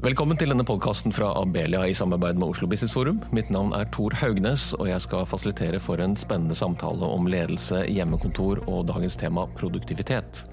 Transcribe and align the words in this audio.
Velkommen 0.00 0.38
til 0.40 0.48
denne 0.48 0.64
podkasten 0.64 1.12
fra 1.12 1.26
Abelia 1.36 1.82
i 1.84 1.92
samarbeid 1.92 2.38
med 2.40 2.54
Oslo 2.54 2.64
Business 2.72 2.94
Forum. 2.96 3.18
Mitt 3.36 3.50
navn 3.52 3.74
er 3.76 3.84
Tor 3.92 4.14
Haugnes, 4.16 4.70
og 4.78 4.86
jeg 4.88 5.04
skal 5.04 5.26
fasilitere 5.28 5.76
for 5.76 6.00
en 6.00 6.14
spennende 6.16 6.54
samtale 6.56 7.04
om 7.04 7.26
ledelse, 7.28 7.82
hjemmekontor 7.84 8.62
og 8.64 8.86
dagens 8.88 9.18
tema 9.20 9.44
produktivitet. 9.58 10.46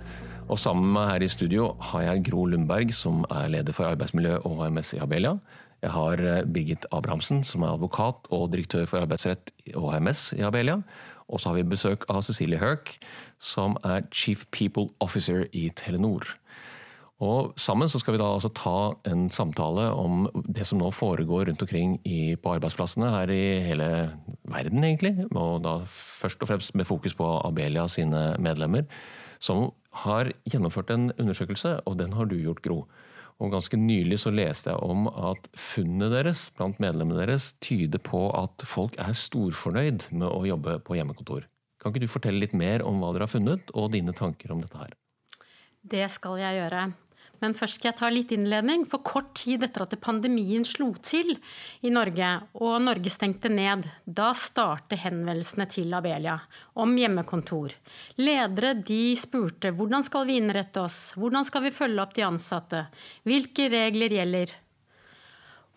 Og 0.51 0.59
sammen 0.59 0.89
med 0.89 0.97
meg 0.97 1.07
her 1.13 1.23
i 1.23 1.29
studio 1.31 1.69
har 1.93 2.03
jeg 2.09 2.25
Gro 2.27 2.43
Lundberg, 2.51 2.91
som 2.91 3.23
er 3.31 3.47
leder 3.53 3.77
for 3.77 3.87
arbeidsmiljø 3.87 4.41
og 4.41 4.65
HMS 4.65 4.97
i 4.97 4.99
Abelia. 5.05 5.37
Jeg 5.79 5.93
har 5.95 6.25
eh, 6.25 6.43
Birgit 6.43 6.89
Abrahamsen, 6.91 7.39
som 7.47 7.63
er 7.63 7.77
advokat 7.77 8.27
og 8.35 8.49
direktør 8.51 8.83
for 8.83 9.07
arbeidsrett 9.07 9.53
og 9.77 9.93
HMS 9.93 10.33
i 10.35 10.43
Abelia. 10.43 10.81
Og 11.31 11.39
så 11.39 11.53
har 11.53 11.61
vi 11.61 11.69
besøk 11.71 12.03
av 12.11 12.19
Cecilie 12.27 12.59
Høek, 12.59 12.97
som 13.39 13.79
er 13.87 14.03
Chief 14.11 14.43
People 14.51 14.89
Officer 14.99 15.47
i 15.55 15.69
Telenor. 15.71 16.35
Og 17.23 17.55
Sammen 17.57 17.89
så 17.89 17.97
skal 17.97 18.13
vi 18.13 18.19
da 18.21 18.27
altså 18.29 18.51
ta 18.53 18.93
en 19.09 19.25
samtale 19.33 19.87
om 19.97 20.27
det 20.45 20.67
som 20.69 20.77
nå 20.77 20.91
foregår 20.93 21.47
rundt 21.49 21.63
omkring 21.65 21.95
i, 22.05 22.35
på 22.37 22.51
arbeidsplassene 22.53 23.09
her 23.09 23.31
i 23.33 23.45
hele 23.65 23.87
verden, 24.45 24.85
egentlig. 24.85 25.15
Og 25.31 25.63
da 25.65 25.79
først 25.87 26.43
og 26.45 26.51
fremst 26.51 26.75
med 26.77 26.85
fokus 26.85 27.17
på 27.17 27.25
Abelia 27.41 27.87
sine 27.89 28.35
medlemmer, 28.37 28.85
som 29.41 29.71
har 30.03 30.29
gjennomført 30.45 30.93
en 30.93 31.09
undersøkelse, 31.17 31.79
og 31.89 31.97
den 31.97 32.13
har 32.13 32.29
du 32.29 32.37
gjort, 32.37 32.61
Gro. 32.61 32.83
Og 33.41 33.51
Ganske 33.53 33.77
nylig 33.77 34.19
så 34.21 34.29
leste 34.33 34.69
jeg 34.69 34.81
om 34.81 35.09
at 35.09 35.49
funnet 35.57 36.13
deres 36.13 36.47
blant 36.57 36.79
medlemmene 36.81 37.21
deres 37.21 37.51
tyder 37.61 38.01
på 38.01 38.27
at 38.37 38.65
folk 38.65 38.97
er 39.01 39.17
storfornøyd 39.17 40.09
med 40.11 40.29
å 40.29 40.45
jobbe 40.45 40.77
på 40.85 40.97
hjemmekontor. 40.97 41.49
Kan 41.81 41.93
ikke 41.93 42.05
du 42.05 42.13
fortelle 42.13 42.41
litt 42.41 42.53
mer 42.57 42.85
om 42.85 43.01
hva 43.01 43.11
dere 43.13 43.25
har 43.25 43.33
funnet, 43.33 43.73
og 43.73 43.91
dine 43.93 44.13
tanker 44.17 44.53
om 44.53 44.61
dette 44.61 44.77
her? 44.77 44.93
Det 45.81 46.05
skal 46.13 46.41
jeg 46.41 46.61
gjøre. 46.61 46.87
Men 47.43 47.55
først 47.57 47.79
skal 47.79 47.91
jeg 47.91 47.99
ta 47.99 48.09
litt 48.11 48.33
innledning. 48.35 48.85
For 48.89 49.03
kort 49.05 49.33
tid 49.37 49.65
etter 49.65 49.85
at 49.85 49.95
pandemien 50.03 50.65
slo 50.67 50.89
til 51.05 51.35
i 51.85 51.91
Norge, 51.93 52.29
og 52.59 52.77
Norge 52.85 53.13
stengte 53.13 53.51
ned, 53.53 53.85
da 54.05 54.31
startet 54.37 55.03
henvendelsene 55.03 55.67
til 55.71 55.93
Abelia 55.97 56.37
om 56.77 56.95
hjemmekontor. 56.97 57.75
Ledere 58.21 58.73
de 58.77 59.01
spurte 59.19 59.73
hvordan 59.75 60.05
skal 60.07 60.27
vi 60.29 60.39
innrette 60.41 60.81
oss, 60.83 61.11
hvordan 61.17 61.47
skal 61.47 61.67
vi 61.67 61.75
følge 61.75 62.03
opp 62.03 62.15
de 62.17 62.25
ansatte, 62.27 62.87
hvilke 63.27 63.69
regler 63.73 64.17
gjelder. 64.19 64.55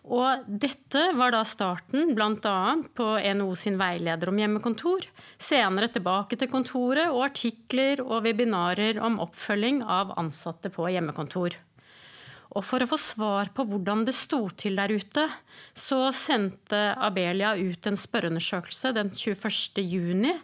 Og 0.01 0.47
dette 0.47 1.01
var 1.13 1.33
da 1.35 1.43
starten 1.45 2.15
bl.a. 2.17 2.75
på 2.97 3.07
NHO 3.37 3.51
sin 3.59 3.77
veileder 3.77 4.31
om 4.31 4.39
hjemmekontor. 4.41 5.05
Senere 5.37 5.91
tilbake 5.93 6.39
til 6.39 6.49
kontoret 6.49 7.11
og 7.13 7.27
artikler 7.27 8.01
og 8.01 8.25
webinarer 8.25 8.97
om 9.03 9.19
oppfølging 9.21 9.83
av 9.85 10.15
ansatte 10.17 10.73
på 10.73 10.89
hjemmekontor. 10.89 11.59
Og 12.51 12.65
for 12.67 12.83
å 12.83 12.89
få 12.89 12.97
svar 12.99 13.53
på 13.55 13.63
hvordan 13.69 14.01
det 14.07 14.15
sto 14.17 14.41
til 14.59 14.75
der 14.81 14.91
ute, 14.91 15.29
så 15.77 16.09
sendte 16.15 16.81
Abelia 16.99 17.53
ut 17.55 17.87
en 17.87 17.99
spørreundersøkelse 17.99 18.91
den 18.97 19.13
21.6 19.13 20.41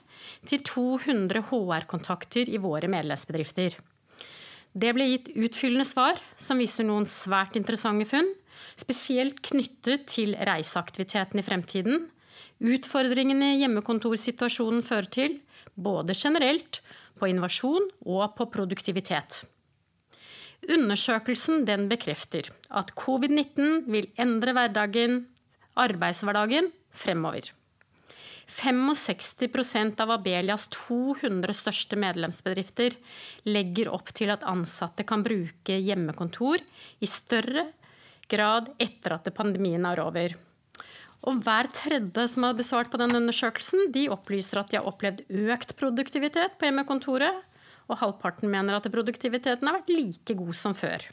til 0.48 0.64
200 0.70 1.44
HR-kontakter 1.50 2.48
i 2.48 2.62
våre 2.64 2.88
medlemsbedrifter. 2.92 3.76
Det 4.78 4.94
ble 4.94 5.10
gitt 5.10 5.32
utfyllende 5.34 5.88
svar 5.88 6.22
som 6.40 6.62
viser 6.62 6.86
noen 6.88 7.10
svært 7.10 7.58
interessante 7.60 8.08
funn 8.08 8.30
spesielt 8.78 9.42
knyttet 9.46 10.08
til 10.12 10.36
reiseaktiviteten 10.38 11.42
i 11.42 11.46
fremtiden, 11.46 12.08
utfordringene 12.62 13.56
hjemmekontorsituasjonen 13.62 14.86
fører 14.86 15.12
til, 15.14 15.38
både 15.76 16.16
generelt, 16.18 16.82
på 17.18 17.30
innovasjon 17.32 17.88
og 18.06 18.36
på 18.38 18.46
produktivitet. 18.54 19.42
Undersøkelsen 20.68 21.66
bekrefter 21.90 22.50
at 22.70 22.94
covid-19 22.98 23.86
vil 23.90 24.10
endre 24.18 24.54
hverdagen, 24.54 25.26
arbeidshverdagen 25.78 26.72
fremover. 26.92 27.54
65% 28.48 30.00
av 30.00 30.14
Abelias 30.16 30.68
200 30.72 31.54
største 31.54 31.98
medlemsbedrifter 32.00 32.96
legger 33.50 33.92
opp 33.92 34.14
til 34.16 34.32
at 34.32 34.46
ansatte 34.48 35.04
kan 35.08 35.26
bruke 35.26 35.76
hjemmekontor 35.84 36.64
i 37.04 37.10
større 37.12 37.68
grad 38.32 38.72
etter 38.82 39.16
at 39.18 39.30
pandemien 39.36 39.86
er 39.88 40.02
over. 40.04 40.36
Og 41.28 41.42
hver 41.44 41.70
tredje 41.76 42.28
som 42.32 42.46
har 42.46 42.58
besvart 42.58 42.92
på 42.92 43.00
den 43.02 43.16
undersøkelsen, 43.18 43.90
de 43.92 44.08
opplyser 44.14 44.62
at 44.62 44.72
de 44.72 44.80
har 44.80 44.88
opplevd 44.88 45.26
økt 45.28 45.74
produktivitet 45.80 46.56
på 46.60 46.70
hjemmekontoret, 46.70 47.42
og 47.88 48.00
halvparten 48.02 48.52
mener 48.52 48.78
at 48.78 48.88
produktiviteten 48.92 49.68
har 49.68 49.80
vært 49.80 49.92
like 49.94 50.36
god 50.38 50.56
som 50.60 50.76
før. 50.78 51.04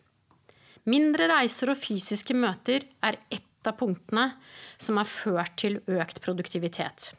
Mindre 0.91 1.30
reiser 1.30 1.72
og 1.72 1.80
fysiske 1.80 2.36
møter 2.36 2.84
er 3.06 3.19
ett 3.32 3.69
av 3.69 3.78
punktene 3.81 4.28
som 4.76 4.98
har 5.00 5.08
ført 5.08 5.54
til 5.62 5.78
økt 5.88 6.20
produktivitet. 6.25 7.14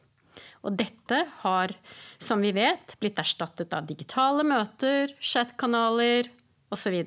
Og 0.66 0.76
dette 0.78 1.22
har, 1.44 1.74
som 2.22 2.42
vi 2.42 2.52
vet, 2.54 2.96
blitt 3.02 3.20
erstattet 3.22 3.74
av 3.74 3.88
digitale 3.90 4.46
møter, 4.46 5.14
chatkanaler 5.22 6.30
osv. 6.74 7.02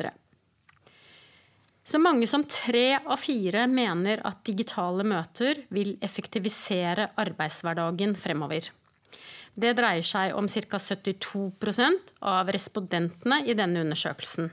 Så 1.88 1.97
mange 1.97 2.26
som 2.28 2.43
tre 2.44 2.99
av 2.99 3.16
fire 3.16 3.62
mener 3.71 4.21
at 4.28 4.43
digitale 4.44 5.06
møter 5.09 5.62
vil 5.72 5.94
effektivisere 6.04 7.06
arbeidshverdagen 7.16 8.12
fremover. 8.19 8.69
Det 9.56 9.72
dreier 9.78 10.04
seg 10.04 10.37
om 10.37 10.50
ca. 10.53 10.81
72% 10.84 12.12
av 12.21 12.53
respondentene 12.53 13.41
i 13.49 13.56
denne 13.56 13.87
undersøkelsen. 13.87 14.53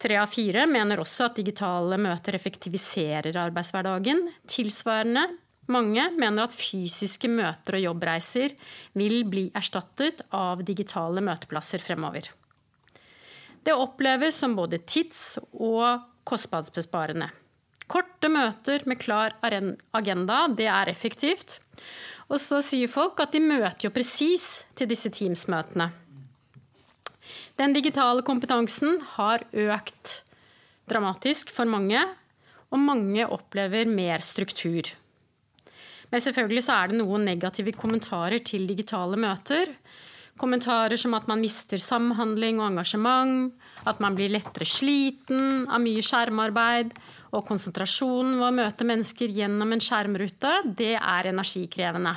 Tre 0.00 0.16
av 0.16 0.30
fire 0.32 0.62
mener 0.70 1.02
også 1.02 1.26
at 1.26 1.42
digitale 1.42 1.98
møter 2.00 2.38
effektiviserer 2.38 3.36
arbeidshverdagen. 3.42 4.28
Tilsvarende 4.48 5.26
mange 5.74 6.06
mener 6.14 6.46
at 6.46 6.54
fysiske 6.54 7.28
møter 7.28 7.80
og 7.80 7.88
jobbreiser 7.88 8.54
vil 8.94 9.24
bli 9.26 9.48
erstattet 9.58 10.22
av 10.30 10.62
digitale 10.62 11.22
møteplasser 11.26 11.82
fremover. 11.82 12.30
Det 13.64 13.76
oppleves 13.76 14.38
som 14.40 14.56
både 14.56 14.80
tids- 14.88 15.38
og 15.52 16.06
kostnadsbesparende. 16.28 17.30
Korte 17.90 18.30
møter 18.30 18.84
med 18.86 19.00
klar 19.02 19.34
agenda, 19.42 20.44
det 20.48 20.68
er 20.70 20.92
effektivt. 20.92 21.58
Og 22.30 22.38
så 22.38 22.60
sier 22.62 22.90
folk 22.90 23.18
at 23.20 23.34
de 23.34 23.42
møter 23.42 23.88
jo 23.88 23.92
presis 23.94 24.62
til 24.78 24.90
disse 24.92 25.10
Teams-møtene. 25.10 25.90
Den 27.58 27.74
digitale 27.74 28.22
kompetansen 28.24 29.00
har 29.16 29.42
økt 29.50 30.20
dramatisk 30.88 31.50
for 31.52 31.68
mange, 31.68 32.00
og 32.70 32.78
mange 32.78 33.26
opplever 33.26 33.88
mer 33.90 34.22
struktur. 34.22 34.86
Men 36.10 36.22
selvfølgelig 36.22 36.62
så 36.66 36.76
er 36.78 36.90
det 36.90 37.00
noen 37.00 37.26
negative 37.26 37.74
kommentarer 37.76 38.42
til 38.46 38.66
digitale 38.70 39.18
møter. 39.20 39.74
Kommentarer 40.40 40.96
som 40.96 41.12
at 41.18 41.26
man 41.28 41.42
mister 41.42 41.80
samhandling 41.82 42.62
og 42.62 42.70
engasjement, 42.70 43.50
at 43.84 43.98
man 44.00 44.14
blir 44.16 44.32
lettere 44.32 44.64
sliten 44.64 45.66
av 45.68 45.82
mye 45.84 46.00
skjermarbeid, 46.04 46.94
og 47.36 47.44
konsentrasjonen 47.46 48.38
ved 48.38 48.46
å 48.48 48.56
møte 48.56 48.86
mennesker 48.88 49.34
gjennom 49.36 49.76
en 49.76 49.82
skjermrute, 49.84 50.54
det 50.64 50.94
er 50.96 51.28
energikrevende. 51.30 52.14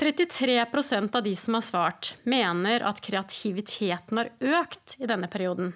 33% 0.00 1.16
av 1.16 1.24
de 1.24 1.34
som 1.36 1.56
har 1.56 1.64
svart, 1.64 2.14
mener 2.24 2.84
at 2.84 3.00
kreativiteten 3.04 4.20
har 4.20 4.32
økt 4.62 4.96
i 5.00 5.08
denne 5.08 5.28
perioden. 5.32 5.70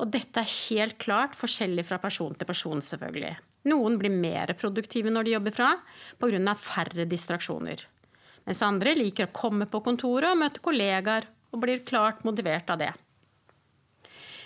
Og 0.00 0.12
dette 0.12 0.44
er 0.44 0.54
helt 0.68 1.00
klart 1.00 1.36
forskjellig 1.38 1.84
fra 1.88 2.00
person 2.02 2.36
til 2.36 2.48
person, 2.48 2.84
selvfølgelig. 2.84 3.34
Noen 3.72 3.96
blir 4.00 4.12
mer 4.12 4.52
produktive 4.60 5.12
når 5.12 5.24
de 5.24 5.36
jobber 5.36 5.56
fra, 5.56 5.72
pga. 6.20 6.56
færre 6.60 7.08
distraksjoner 7.08 7.88
mens 8.44 8.62
andre 8.64 8.94
liker 8.98 9.28
å 9.28 9.34
komme 9.34 9.66
på 9.70 9.80
kontoret 9.84 10.32
og 10.32 10.40
møte 10.40 10.62
kollegaer 10.64 11.28
og 11.54 11.62
blir 11.62 11.84
klart 11.86 12.24
motivert 12.26 12.70
av 12.70 12.80
det. 12.82 12.92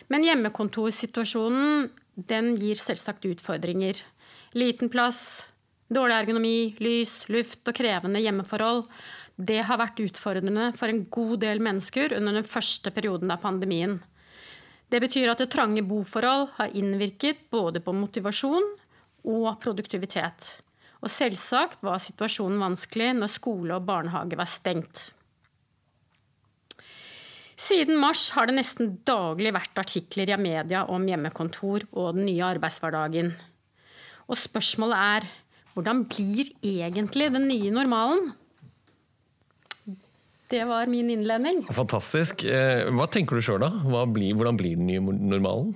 Men 0.08 0.24
hjemmekontorsituasjonen 0.24 1.88
den 2.28 2.54
gir 2.58 2.80
selvsagt 2.80 3.26
utfordringer. 3.28 4.00
Liten 4.56 4.90
plass, 4.92 5.44
dårlig 5.92 6.16
ergonomi, 6.16 6.58
lys, 6.82 7.22
luft 7.32 7.68
og 7.68 7.76
krevende 7.76 8.22
hjemmeforhold. 8.24 8.86
Det 9.38 9.60
har 9.68 9.78
vært 9.78 10.00
utfordrende 10.02 10.70
for 10.76 10.90
en 10.90 11.04
god 11.12 11.36
del 11.44 11.60
mennesker 11.62 12.16
under 12.16 12.40
den 12.40 12.46
første 12.46 12.90
perioden 12.94 13.30
av 13.30 13.42
pandemien. 13.44 13.98
Det 14.88 15.02
betyr 15.04 15.30
at 15.30 15.42
det 15.42 15.50
trange 15.52 15.84
boforhold 15.84 16.48
har 16.56 16.72
innvirket 16.76 17.44
både 17.52 17.82
på 17.84 17.92
motivasjon 17.94 18.72
og 19.28 19.50
produktivitet. 19.62 20.56
Og 20.98 21.12
selvsagt 21.12 21.84
var 21.86 22.00
situasjonen 22.02 22.58
vanskelig 22.62 23.12
når 23.18 23.30
skole 23.30 23.76
og 23.76 23.86
barnehage 23.86 24.38
var 24.38 24.50
stengt. 24.50 25.08
Siden 27.58 27.98
mars 27.98 28.28
har 28.36 28.46
det 28.46 28.54
nesten 28.54 28.92
daglig 29.06 29.50
vært 29.54 29.80
artikler 29.82 30.30
i 30.30 30.38
media 30.38 30.84
om 30.86 31.06
hjemmekontor 31.10 31.88
og 31.90 32.14
den 32.14 32.28
nye 32.28 32.52
arbeidshverdagen. 32.54 33.32
Og 34.30 34.38
spørsmålet 34.38 34.98
er 35.18 35.30
hvordan 35.74 36.04
blir 36.10 36.52
egentlig 36.62 37.32
den 37.34 37.48
nye 37.50 37.72
normalen? 37.74 38.30
Det 40.48 40.62
var 40.64 40.88
min 40.88 41.10
innledning. 41.12 41.60
Fantastisk. 41.76 42.42
Eh, 42.46 42.86
hva 42.94 43.06
tenker 43.12 43.36
du 43.36 43.44
sjøl, 43.44 43.60
da? 43.60 43.68
Hvordan 43.84 44.56
blir 44.58 44.78
den 44.78 44.86
nye 44.88 45.02
normalen? 45.02 45.74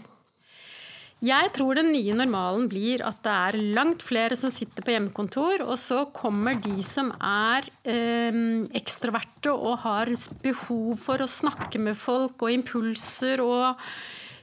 Jeg 1.23 1.53
tror 1.55 1.79
den 1.79 1.93
nye 1.95 2.17
normalen 2.19 2.65
blir 2.71 3.05
at 3.07 3.21
det 3.23 3.33
er 3.33 3.59
langt 3.77 4.03
flere 4.03 4.35
som 4.39 4.51
sitter 4.51 4.83
på 4.83 4.91
hjemmekontor, 4.91 5.63
og 5.63 5.77
så 5.79 6.01
kommer 6.15 6.59
de 6.59 6.83
som 6.83 7.13
er 7.15 7.69
eh, 7.87 8.41
ekstroverte 8.79 9.53
og 9.55 9.85
har 9.85 10.11
behov 10.43 10.97
for 10.99 11.23
å 11.23 11.31
snakke 11.31 11.79
med 11.79 11.95
folk 12.01 12.43
og 12.43 12.57
impulser 12.57 13.43
og 13.45 13.79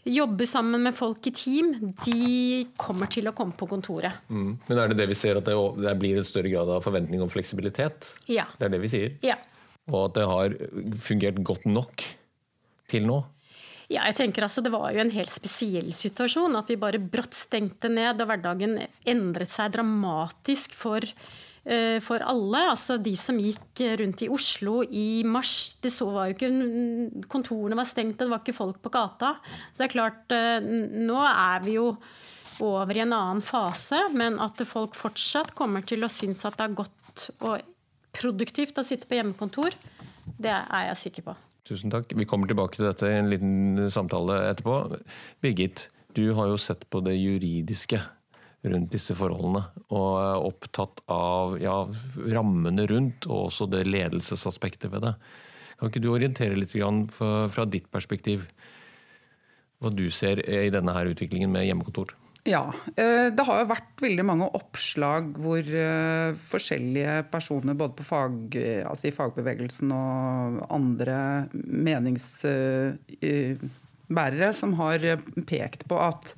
jobbe 0.10 0.46
sammen 0.48 0.81
med 0.88 0.96
folk 0.96 1.28
i 1.28 1.34
team, 1.36 1.74
de 2.06 2.68
kommer 2.80 3.10
til 3.12 3.28
å 3.30 3.34
komme 3.36 3.58
på 3.60 3.68
kontoret. 3.70 4.24
Mm. 4.31 4.54
Men 4.70 4.80
er 4.80 4.92
det 4.92 5.00
det 5.02 5.10
vi 5.12 5.18
ser, 5.20 5.40
at 5.40 5.48
det, 5.50 5.58
det 5.84 5.96
blir 6.00 6.20
en 6.20 6.28
større 6.28 6.52
grad 6.52 6.72
av 6.78 6.86
forventning 6.86 7.22
om 7.24 7.31
fleksibilitet? 7.31 8.14
Ja. 8.31 8.48
Det 8.58 8.70
er 8.70 8.76
det 8.76 8.81
vi 8.86 8.92
sier? 8.92 9.18
Ja. 9.26 9.36
Og 9.92 10.08
at 10.08 10.16
det 10.20 10.30
har 10.30 10.56
fungert 11.04 11.44
godt 11.46 11.68
nok 11.70 12.06
til 12.90 13.06
nå? 13.10 13.20
Ja, 13.90 14.04
jeg 14.06 14.20
tenker 14.20 14.46
altså 14.46 14.62
Det 14.62 14.72
var 14.74 14.92
jo 14.94 15.02
en 15.02 15.14
helt 15.14 15.34
spesiell 15.34 15.90
situasjon. 15.98 16.58
At 16.60 16.70
vi 16.70 16.80
bare 16.80 17.02
brått 17.02 17.38
stengte 17.38 17.90
ned, 17.92 18.22
og 18.22 18.30
hverdagen 18.30 18.78
endret 19.10 19.54
seg 19.56 19.74
dramatisk 19.74 20.76
for, 20.78 21.02
uh, 21.02 21.98
for 22.06 22.22
alle. 22.22 22.64
Altså 22.76 23.00
De 23.02 23.16
som 23.18 23.40
gikk 23.42 23.82
rundt 24.02 24.22
i 24.26 24.30
Oslo 24.30 24.84
i 24.86 25.24
mars, 25.26 25.76
det 25.82 25.94
så 25.96 26.10
var 26.14 26.30
jo 26.30 26.38
ikke 26.38 27.26
kontorene 27.32 27.80
var 27.80 27.90
stengt, 27.90 28.20
det 28.22 28.30
var 28.30 28.44
ikke 28.44 28.58
folk 28.60 28.82
på 28.86 28.94
gata. 28.94 29.36
Så 29.72 29.82
det 29.82 29.90
er 29.90 29.96
klart, 29.98 30.38
uh, 30.38 30.72
nå 31.10 31.20
er 31.26 31.66
vi 31.66 31.80
jo 31.80 31.90
over 32.60 32.98
i 32.98 33.02
en 33.02 33.16
annen 33.16 33.42
fase, 33.42 34.04
men 34.14 34.38
at 34.44 34.62
folk 34.68 34.98
fortsatt 35.00 35.56
kommer 35.58 35.86
til 35.88 36.04
å 36.04 36.12
synes 36.12 36.44
at 36.46 36.60
det 36.60 36.68
er 36.68 36.80
godt 36.84 37.30
og 37.40 37.62
produktivt 38.16 38.80
å 38.80 38.86
sitte 38.86 39.08
på 39.10 39.18
hjemmekontor, 39.18 39.76
det 40.40 40.54
er 40.54 40.90
jeg 40.92 41.06
sikker 41.08 41.32
på. 41.32 41.40
Tusen 41.69 41.92
takk. 41.94 42.16
Vi 42.18 42.25
kommer 42.25 42.50
tilbake 42.50 42.80
til 42.80 42.88
dette 42.88 43.06
i 43.06 43.18
en 43.19 43.30
liten 43.30 43.89
samtale 43.94 44.39
etterpå. 44.50 44.98
Birgit, 45.44 45.89
du 46.18 46.31
har 46.33 46.50
jo 46.50 46.57
sett 46.57 46.88
på 46.89 47.01
det 47.06 47.13
juridiske 47.13 48.00
rundt 48.66 48.89
disse 48.92 49.13
forholdene, 49.16 49.62
og 49.94 50.07
er 50.19 50.48
opptatt 50.50 51.04
av 51.13 51.54
ja, 51.62 51.75
rammene 52.33 52.88
rundt, 52.89 53.27
og 53.30 53.51
også 53.51 53.69
det 53.71 53.86
ledelsesaspektet 53.88 54.89
ved 54.92 55.06
det. 55.06 55.13
Kan 55.80 55.94
ikke 55.94 56.01
du 56.04 56.10
orientere 56.12 56.57
litt 56.57 56.74
fra 56.74 57.68
ditt 57.69 57.88
perspektiv 57.94 58.50
hva 59.80 59.94
du 59.95 60.10
ser 60.12 60.42
i 60.44 60.74
denne 60.74 60.92
her 60.92 61.07
utviklingen 61.13 61.54
med 61.54 61.69
hjemmekontor? 61.69 62.18
Ja. 62.50 62.74
Eh, 62.98 63.30
det 63.36 63.44
har 63.46 63.60
jo 63.62 63.68
vært 63.69 64.01
veldig 64.01 64.25
mange 64.25 64.48
oppslag 64.57 65.38
hvor 65.38 65.62
eh, 65.62 66.34
forskjellige 66.50 67.30
personer 67.30 67.78
både 67.78 68.04
fag, 68.07 68.56
altså 68.90 69.07
i 69.10 69.13
fagbevegelsen 69.13 69.92
og 69.94 70.66
andre 70.74 71.46
meningsbærere 71.54 74.54
som 74.57 74.74
har 74.81 75.00
pekt 75.50 75.86
på 75.90 75.96
at 76.01 76.36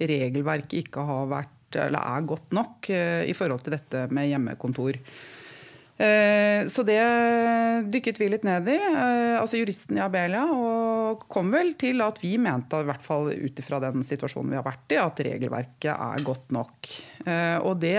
regelverket 0.00 0.72
ikke 0.86 1.00
har 1.06 1.26
vært 1.30 1.62
eller 1.80 2.00
er 2.00 2.26
godt 2.28 2.56
nok 2.56 2.90
eh, 2.92 3.22
i 3.28 3.36
forhold 3.36 3.64
til 3.64 3.76
dette 3.76 4.06
med 4.12 4.28
hjemmekontor. 4.30 4.98
Eh, 6.02 6.66
så 6.72 6.82
det 6.82 6.98
dykket 7.92 8.18
vi 8.18 8.26
litt 8.32 8.46
ned 8.46 8.66
i, 8.72 8.74
eh, 8.74 9.36
altså 9.38 9.60
juristen 9.60 9.98
i 9.98 10.02
Abelia, 10.02 10.48
og 10.50 11.22
kom 11.30 11.52
vel 11.54 11.74
til 11.78 12.02
at 12.02 12.18
vi 12.22 12.32
mente, 12.42 12.80
i 12.82 12.88
hvert 12.88 13.04
fall 13.06 13.30
ut 13.30 13.62
ifra 13.62 13.78
den 13.84 14.02
situasjonen 14.06 14.50
vi 14.50 14.58
har 14.58 14.66
vært 14.66 14.96
i, 14.96 14.98
at 14.98 15.22
regelverket 15.28 15.92
er 15.92 16.26
godt 16.26 16.50
nok. 16.56 16.90
Eh, 17.22 17.58
og 17.62 17.78
det 17.84 17.94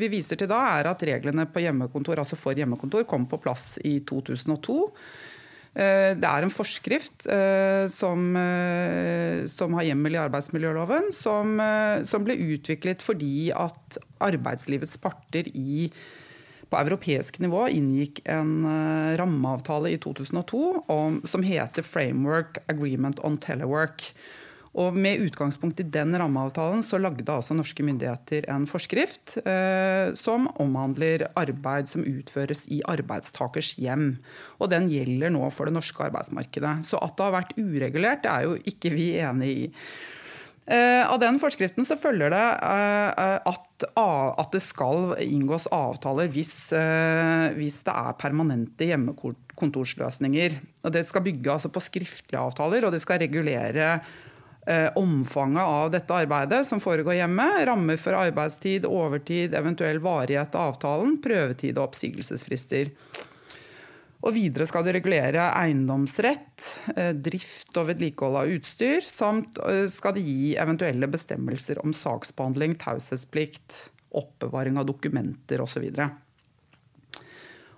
vi 0.00 0.10
viser 0.10 0.40
til 0.40 0.50
da, 0.50 0.64
er 0.80 0.90
at 0.90 1.06
reglene 1.06 1.46
på 1.46 1.62
hjemmekontor, 1.62 2.18
altså 2.24 2.38
for 2.40 2.58
hjemmekontor 2.58 3.06
kom 3.06 3.28
på 3.30 3.40
plass 3.42 3.76
i 3.86 4.00
2002. 4.08 4.80
Det 5.76 6.24
er 6.24 6.40
en 6.40 6.48
forskrift 6.48 7.26
som, 7.92 8.20
som 9.52 9.74
har 9.76 9.84
hjemmel 9.84 10.14
i 10.16 10.20
arbeidsmiljøloven, 10.22 11.10
som, 11.12 11.58
som 12.08 12.24
ble 12.24 12.38
utviklet 12.56 13.04
fordi 13.04 13.50
at 13.52 13.98
arbeidslivets 14.24 14.96
parter 15.04 15.50
i 15.52 15.90
på 16.70 16.80
europeisk 16.80 17.38
nivå 17.42 17.66
inngikk 17.72 18.22
en 18.30 18.56
uh, 18.66 19.14
rammeavtale 19.20 19.94
i 19.94 20.00
2002 20.02 20.64
om, 20.92 21.20
som 21.28 21.44
heter 21.46 21.86
Framework 21.86 22.58
Agreement 22.72 23.22
on 23.26 23.38
Telework. 23.42 24.10
Og 24.76 24.92
Med 24.92 25.22
utgangspunkt 25.24 25.78
i 25.80 25.86
den 25.88 26.12
rammeavtalen 26.20 26.82
så 26.84 26.98
lagde 27.00 27.32
altså 27.32 27.56
norske 27.56 27.84
myndigheter 27.86 28.44
en 28.52 28.66
forskrift 28.68 29.38
eh, 29.40 30.12
som 30.18 30.50
omhandler 30.60 31.30
arbeid 31.32 31.88
som 31.88 32.04
utføres 32.04 32.66
i 32.68 32.82
arbeidstakers 32.84 33.72
hjem. 33.80 34.18
Og 34.60 34.68
Den 34.74 34.90
gjelder 34.92 35.32
nå 35.32 35.48
for 35.48 35.68
det 35.68 35.78
norske 35.78 36.04
arbeidsmarkedet. 36.10 36.74
Så 36.84 37.00
at 37.00 37.16
det 37.16 37.24
har 37.24 37.36
vært 37.38 37.56
uregulert, 37.56 38.22
det 38.26 38.34
er 38.34 38.50
jo 38.50 38.60
ikke 38.68 38.92
vi 38.92 39.08
enig 39.16 39.50
i. 39.54 39.64
Eh, 40.66 41.10
av 41.12 41.20
den 41.22 41.36
forskriften 41.38 41.86
så 41.86 41.94
følger 41.94 42.32
det 42.34 42.42
eh, 42.42 43.36
at, 43.46 43.84
at 43.86 44.48
det 44.50 44.60
skal 44.64 45.12
inngås 45.22 45.68
avtaler 45.70 46.26
hvis, 46.34 46.72
eh, 46.74 47.54
hvis 47.54 47.84
det 47.86 47.94
er 47.94 48.16
permanente 48.18 48.88
hjemmekontorsløsninger. 48.88 50.56
Og 50.82 50.94
det 50.96 51.04
skal 51.06 51.22
bygge 51.28 51.52
altså 51.54 51.70
på 51.70 51.84
skriftlige 51.84 52.42
avtaler, 52.42 52.86
og 52.86 52.96
det 52.96 53.02
skal 53.04 53.22
regulere 53.22 53.98
omfanget 54.98 55.62
av 55.62 55.92
dette 55.94 56.10
arbeidet 56.10 56.64
som 56.66 56.80
foregår 56.82 57.20
hjemme. 57.20 57.44
Rammer 57.68 58.00
for 58.02 58.18
arbeidstid, 58.18 58.88
overtid, 58.90 59.54
eventuell 59.54 60.00
varighet 60.02 60.58
av 60.58 60.72
avtalen, 60.72 61.12
prøvetid 61.22 61.78
og 61.78 61.92
oppsigelsesfrister. 61.92 62.90
Og 64.26 64.34
videre 64.34 64.66
skal 64.66 64.82
det 64.82 64.96
regulere 64.96 65.44
eiendomsrett, 65.54 66.70
eh, 66.96 67.12
drift 67.14 67.76
og 67.78 67.92
vedlikehold 67.92 68.40
av 68.40 68.52
utstyr, 68.56 69.04
samt 69.06 69.60
eh, 69.62 69.84
skal 69.92 70.16
det 70.16 70.24
gi 70.26 70.56
eventuelle 70.58 71.06
bestemmelser 71.06 71.78
om 71.84 71.94
saksbehandling, 71.94 72.74
taushetsplikt, 72.82 73.84
oppbevaring 74.18 74.80
av 74.80 74.88
dokumenter 74.88 75.62
osv. 75.62 75.84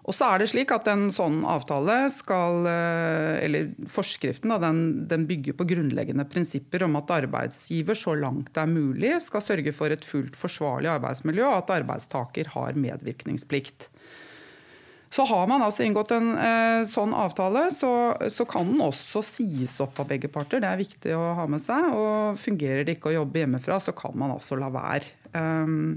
Og 0.08 0.16
så 0.16 0.24
er 0.32 0.40
det 0.40 0.46
slik 0.48 0.70
at 0.72 0.86
En 0.88 1.10
sånn 1.12 1.42
avtale 1.44 1.98
skal, 2.14 2.64
eh, 2.64 3.44
eller 3.44 3.68
forskriften 3.92 4.54
den, 4.62 4.80
den, 5.10 5.26
bygger 5.28 5.52
på 5.58 5.66
grunnleggende 5.68 6.24
prinsipper 6.32 6.86
om 6.86 6.96
at 6.96 7.12
arbeidsgiver 7.12 7.98
så 7.98 8.16
langt 8.16 8.54
det 8.54 8.64
er 8.64 8.72
mulig 8.72 9.12
skal 9.20 9.44
sørge 9.44 9.76
for 9.76 9.92
et 9.92 10.06
fullt 10.06 10.38
forsvarlig 10.38 10.88
arbeidsmiljø, 10.94 11.44
og 11.44 11.58
at 11.60 11.74
arbeidstaker 11.82 12.54
har 12.56 12.80
medvirkningsplikt. 12.80 13.90
Så 15.10 15.24
har 15.24 15.46
man 15.48 15.62
altså 15.64 15.86
inngått 15.86 16.12
en 16.12 16.34
eh, 16.36 16.82
sånn 16.88 17.14
avtale, 17.16 17.68
så, 17.72 17.90
så, 18.28 18.44
kan 18.48 18.68
den 18.68 18.82
også 18.84 19.22
sies 19.24 19.78
opp 19.80 20.02
av 20.02 20.10
begge 20.10 20.28
parter. 20.32 20.60
Det 20.60 20.68
er 20.68 20.82
viktig 20.82 21.14
å 21.16 21.30
ha 21.38 21.46
med 21.48 21.62
seg. 21.64 21.88
Og 21.96 22.36
fungerer 22.40 22.84
det 22.84 22.98
ikke 22.98 23.14
å 23.14 23.20
jobbe 23.22 23.40
hjemmefra, 23.40 23.80
så 23.80 23.96
kan 23.96 24.16
man 24.20 24.34
altså 24.36 24.58
la 24.60 24.68
være. 24.74 25.14
Um, 25.32 25.96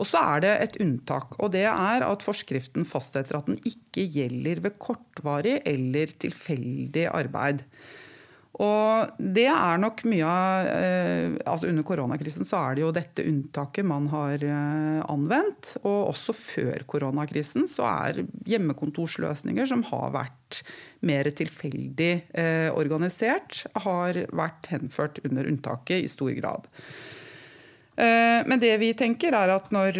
og 0.00 0.08
så 0.08 0.20
er 0.34 0.44
det 0.44 0.52
et 0.64 0.76
unntak, 0.80 1.34
og 1.40 1.52
det 1.52 1.66
er 1.68 2.04
at 2.06 2.22
forskriften 2.24 2.86
fastsetter 2.88 3.36
at 3.36 3.48
den 3.50 3.58
ikke 3.68 4.06
gjelder 4.08 4.62
ved 4.64 4.78
kortvarig 4.80 5.58
eller 5.68 6.14
tilfeldig 6.20 7.04
arbeid. 7.12 7.66
Og 8.60 9.12
det 9.16 9.46
er 9.48 9.78
nok 9.80 10.02
mye 10.10 10.26
av 10.28 10.66
eh, 10.68 11.36
altså 11.48 11.70
Under 11.70 11.86
koronakrisen 11.86 12.44
så 12.44 12.58
er 12.60 12.76
det 12.76 12.82
jo 12.84 12.90
dette 12.92 13.24
unntaket 13.24 13.86
man 13.88 14.10
har 14.12 14.44
eh, 14.44 14.98
anvendt. 15.08 15.76
Og 15.80 16.10
også 16.10 16.34
før 16.36 16.84
koronakrisen 16.90 17.68
så 17.70 17.86
er 17.88 18.24
hjemmekontorsløsninger 18.50 19.70
som 19.70 19.84
har 19.88 20.12
vært 20.18 20.60
mer 21.06 21.30
tilfeldig 21.32 22.12
eh, 22.36 22.68
organisert, 22.76 23.62
har 23.86 24.20
vært 24.36 24.68
henført 24.74 25.22
under 25.24 25.48
unntaket 25.48 26.04
i 26.04 26.12
stor 26.12 26.34
grad. 26.36 26.68
Men 28.00 28.56
det 28.62 28.70
vi 28.80 28.94
tenker 28.96 29.34
er 29.36 29.50
at 29.52 29.66
når 29.74 29.98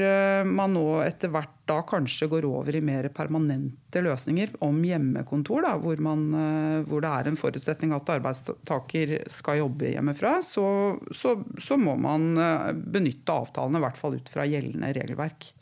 man 0.49 0.73
nå 0.73 1.03
etter 1.05 1.29
hvert 1.35 1.60
da 1.71 1.79
kanskje 1.87 2.29
går 2.33 2.49
over 2.49 2.77
i 2.77 2.83
mer 2.85 3.07
permanente 3.15 4.03
løsninger 4.03 4.57
om 4.67 4.83
hjemmekontor, 4.85 5.63
da, 5.67 5.77
hvor, 5.81 6.03
man, 6.03 6.27
eh, 6.35 6.81
hvor, 6.89 7.05
det 7.05 7.13
er 7.15 7.31
en 7.31 7.39
forutsetning 7.39 7.95
at 7.97 8.13
arbeidstaker 8.17 9.15
skal 9.31 9.63
jobbe 9.63 9.95
hjemmefra, 9.95 10.37
så, 10.45 10.67
så, 11.15 11.39
så 11.63 11.79
må 11.81 11.95
man 12.01 12.35
benytte 12.75 13.39
avtalene, 13.39 13.81
i 13.81 13.87
hvert 13.87 14.03
fall 14.03 14.19
ut 14.19 14.35
fra 14.35 14.49
gjeldende 14.51 14.93
regelverk. 14.99 15.53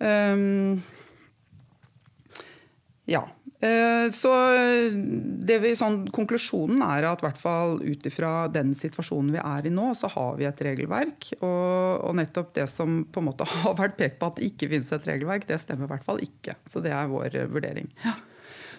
Um, 0.00 0.80
ja. 3.10 3.26
Eh, 3.60 4.06
så 4.14 4.30
vi, 5.60 5.72
sånn, 5.76 6.06
Konklusjonen 6.16 6.80
er 6.86 7.04
at 7.10 7.20
hvert 7.24 7.40
ut 7.84 8.06
ifra 8.08 8.48
den 8.52 8.72
situasjonen 8.76 9.34
vi 9.34 9.42
er 9.42 9.68
i 9.68 9.74
nå, 9.74 9.90
så 9.98 10.08
har 10.14 10.38
vi 10.40 10.48
et 10.48 10.62
regelverk. 10.64 11.34
Og, 11.40 12.00
og, 12.06 12.14
nettopp 12.16 12.54
det 12.56 12.66
som 12.72 13.02
på 13.04 13.20
en 13.20 13.28
måte 13.28 13.48
har 13.52 13.76
vært 13.78 13.98
pekt 14.00 14.20
på 14.20 14.30
at 14.30 14.40
det 14.40 14.50
ikke 14.52 14.72
finnes 14.72 14.92
et 14.96 15.12
regelverk, 15.12 15.46
det 15.50 15.60
stemmer 15.60 15.88
i 15.88 15.92
hvert 15.94 16.06
fall 16.06 16.24
ikke. 16.24 16.56
Så 16.72 16.82
det 16.84 16.94
er 16.96 17.12
vår 17.12 17.42
vurdering. 17.52 17.92
Ja. 18.06 18.16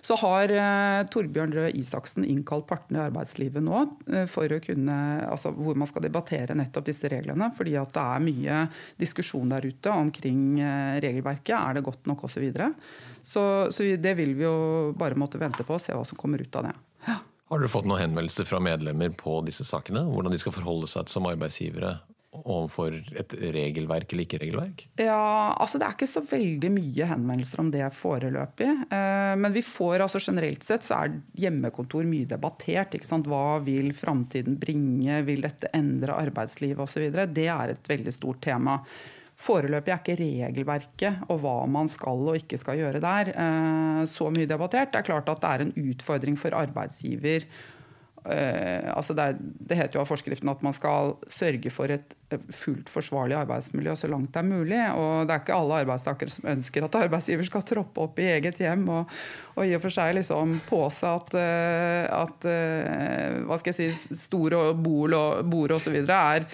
Så 0.02 0.18
har 0.22 0.50
eh, 0.50 1.04
Torbjørn 1.14 1.54
Røe 1.54 1.72
Isaksen 1.78 2.26
innkalt 2.26 2.66
partene 2.70 3.00
i 3.00 3.04
arbeidslivet 3.06 3.62
nå 3.64 3.84
eh, 4.10 4.26
for 4.30 4.50
å 4.50 4.60
kunne, 4.64 4.98
altså 5.30 5.54
hvor 5.54 5.78
man 5.78 5.90
skal 5.90 6.06
debattere 6.08 6.58
nettopp 6.58 6.88
disse 6.90 7.10
reglene. 7.12 7.52
fordi 7.58 7.78
at 7.78 7.94
det 7.94 8.06
er 8.16 8.26
mye 8.26 8.62
diskusjon 9.02 9.54
der 9.54 9.68
ute 9.70 9.94
omkring 9.94 10.60
eh, 10.60 10.98
regelverket. 11.06 11.56
Er 11.58 11.78
det 11.78 11.86
godt 11.86 12.10
nok 12.10 12.26
osv. 12.26 12.32
Så, 12.32 12.40
videre. 12.42 12.72
så, 13.22 13.42
så 13.70 13.86
det 14.02 14.16
vil 14.18 14.32
vi 14.40 14.48
jo 14.48 14.94
bare 14.98 15.20
måtte 15.20 15.38
vente 15.38 15.66
på 15.68 15.76
og 15.76 15.84
se 15.84 15.94
hva 15.94 16.06
som 16.08 16.18
kommer 16.18 16.42
ut 16.42 16.56
av 16.58 16.70
det. 16.70 16.72
Ja. 17.06 17.20
Har 17.52 17.60
dere 17.60 17.70
fått 17.70 17.86
noen 17.86 18.00
henvendelser 18.00 18.48
fra 18.48 18.62
medlemmer 18.64 19.12
på 19.20 19.42
disse 19.44 19.66
sakene? 19.68 20.06
Hvordan 20.08 20.32
de 20.32 20.40
skal 20.40 20.56
forholde 20.56 20.88
seg 20.90 21.12
som 21.12 21.28
arbeidsgivere 21.30 21.98
overfor 22.32 22.96
et 23.20 23.34
regelverk 23.54 24.14
eller 24.14 24.26
ikke 24.26 24.40
regelverk? 24.42 24.86
Ja, 25.00 25.54
altså 25.60 25.80
Det 25.80 25.88
er 25.88 25.96
ikke 25.98 26.10
så 26.10 26.24
veldig 26.24 26.72
mye 26.72 27.08
henvendelser 27.10 27.64
om 27.64 27.72
det 27.74 27.84
foreløpig. 27.96 28.70
Eh, 28.88 29.34
men 29.42 29.56
vi 29.56 29.64
får 29.66 30.06
altså 30.06 30.22
generelt 30.24 30.64
sett 30.64 30.88
så 30.88 31.02
er 31.02 31.18
hjemmekontor 31.44 32.08
mye 32.08 32.30
debattert. 32.30 32.96
ikke 32.96 33.08
sant? 33.08 33.28
Hva 33.28 33.60
vil 33.66 33.92
framtiden 33.98 34.60
bringe? 34.62 35.22
Vil 35.28 35.44
dette 35.44 35.72
endre 35.76 36.20
arbeidslivet 36.24 36.80
osv.? 36.80 37.10
Det 37.12 37.50
er 37.52 37.76
et 37.76 37.92
veldig 37.92 38.16
stort 38.16 38.42
tema. 38.48 38.80
Foreløpig 39.42 39.90
er 39.90 40.02
ikke 40.02 40.20
regelverket 40.20 41.30
og 41.32 41.40
hva 41.42 41.56
man 41.70 41.88
skal 41.90 42.28
og 42.30 42.38
ikke 42.38 42.60
skal 42.62 42.78
gjøre 42.78 43.02
der, 43.02 43.32
eh, 43.34 44.02
så 44.06 44.30
mye 44.30 44.50
debattert. 44.50 44.92
Det 44.94 45.02
er 45.02 45.08
klart 45.08 45.30
at 45.30 45.42
det 45.42 45.52
er 45.52 45.66
en 45.66 45.92
utfordring 45.92 46.38
for 46.38 46.54
arbeidsgiver. 46.54 47.48
Eh, 48.22 48.86
altså 48.94 49.16
det, 49.18 49.24
er, 49.24 49.38
det, 49.42 49.78
heter 49.80 49.98
jo 49.98 50.04
av 50.04 50.10
forskriften 50.12 50.52
at 50.52 50.60
man 50.62 50.76
skal 50.78 51.16
sørge 51.32 51.72
for 51.74 51.90
et 51.90 52.14
fullt 52.54 52.88
forsvarlig 52.94 53.34
arbeidsmiljø 53.40 53.96
så 53.98 54.08
langt 54.12 54.30
det 54.36 54.44
er 54.44 54.48
mulig. 54.48 54.82
Og 54.94 55.26
det 55.26 55.36
er 55.36 55.42
ikke 55.44 55.58
alle 55.58 55.80
arbeidstakere 55.86 56.34
som 56.34 56.52
ønsker 56.54 56.86
at 56.86 57.00
arbeidsgiver 57.02 57.50
skal 57.50 57.66
troppe 57.68 58.06
opp 58.06 58.22
i 58.22 58.30
eget 58.36 58.62
hjem 58.62 58.86
og, 58.94 59.18
og 59.58 59.66
i 59.66 59.74
og 59.78 59.82
for 59.84 59.98
seg 59.98 60.14
liksom 60.20 60.60
påse 60.70 61.10
at, 61.10 61.34
eh, 61.42 62.06
at 62.22 62.48
hva 63.48 63.60
skal 63.60 63.74
jeg 63.74 63.98
si, 63.98 64.22
store 64.28 64.70
bol 64.78 65.18
og, 65.18 65.44
bord 65.50 65.80
osv. 65.80 65.98
er 66.06 66.48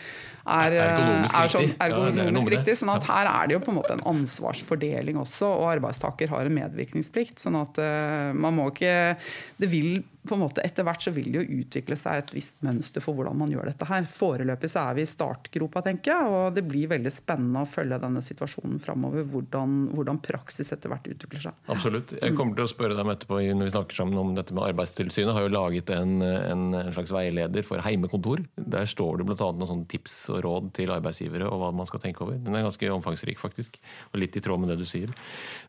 er, 0.47 0.75
ergonomisk, 0.79 1.36
er 1.36 1.51
sånn, 1.51 1.71
ergonomisk 1.83 2.47
ja, 2.47 2.51
riktig. 2.55 2.75
Sånn 2.79 2.91
at 2.93 3.07
her 3.09 3.29
er 3.29 3.50
det 3.50 3.57
jo 3.57 3.63
på 3.65 3.74
en 3.74 3.79
måte 3.79 3.95
en 3.97 4.03
ansvarsfordeling 4.13 5.19
også, 5.19 5.50
og 5.50 5.71
arbeidstaker 5.74 6.31
har 6.31 6.47
en 6.47 6.55
medvirkningsplikt. 6.55 7.41
sånn 7.43 7.59
at 7.59 7.81
uh, 7.81 8.31
man 8.38 8.55
må 8.57 8.69
ikke 8.71 9.17
Det 9.59 9.69
vil 9.71 10.00
på 10.29 10.38
en 10.38 10.43
måte 10.43 10.63
etter 10.65 10.86
hvert 10.88 11.03
så 11.03 11.13
vil 11.15 11.29
det 11.31 11.41
jo 11.41 11.62
utvikle 11.62 11.98
seg 12.00 12.22
et 12.22 12.34
visst 12.36 12.62
mønster 12.65 13.03
for 13.03 13.17
hvordan 13.17 13.38
man 13.39 13.51
gjør 13.51 13.72
dette 13.72 13.88
her. 13.89 14.07
Foreløpig 14.12 14.69
så 14.72 14.88
er 14.89 14.98
vi 14.98 15.05
i 15.05 15.10
startgropa, 15.10 15.84
tenker 15.86 16.13
jeg, 16.13 16.31
og 16.31 16.57
det 16.57 16.63
blir 16.67 16.91
veldig 16.91 17.13
spennende 17.13 17.63
å 17.63 17.69
følge 17.69 18.00
denne 18.03 18.24
situasjonen 18.25 18.81
framover. 18.84 19.25
Hvordan, 19.31 19.77
hvordan, 19.93 20.22
praksis 20.27 20.74
etter 20.74 20.91
hvert 20.91 21.07
utvikler 21.12 21.43
seg. 21.48 21.57
Absolutt. 21.72 22.15
Jeg 22.17 22.36
kommer 22.38 22.57
til 22.57 22.65
å 22.65 22.72
spørre 22.72 22.98
dem 22.98 23.12
etterpå 23.13 23.39
når 23.46 23.69
vi 23.69 23.74
snakker 23.75 24.00
sammen 24.00 24.17
om 24.19 24.34
dette 24.38 24.55
med 24.55 24.65
Arbeidstilsynet. 24.65 25.34
Har 25.36 25.46
jo 25.46 25.53
laget 25.53 25.91
en, 25.93 26.22
en, 26.24 26.65
slags 26.96 27.13
veileder 27.13 27.65
for 27.67 27.84
heimekontor. 27.86 28.43
Der 28.57 28.89
står 28.89 29.22
det 29.22 29.27
bl.a. 29.29 29.51
noen 29.53 29.69
sånne 29.69 29.89
tips 29.91 30.17
og 30.34 30.41
råd 30.46 30.72
til 30.77 30.93
arbeidsgivere 30.96 31.48
og 31.48 31.62
hva 31.62 31.72
man 31.75 31.89
skal 31.89 32.01
tenke 32.03 32.25
over. 32.25 32.39
Den 32.41 32.57
er 32.57 32.65
ganske 32.65 32.91
omfangsrik, 32.98 33.39
faktisk. 33.41 33.77
Og 34.12 34.22
litt 34.24 34.36
i 34.38 34.43
tråd 34.43 34.63
med 34.63 34.74
det 34.74 34.79
du 34.81 34.88
sier. 34.89 35.13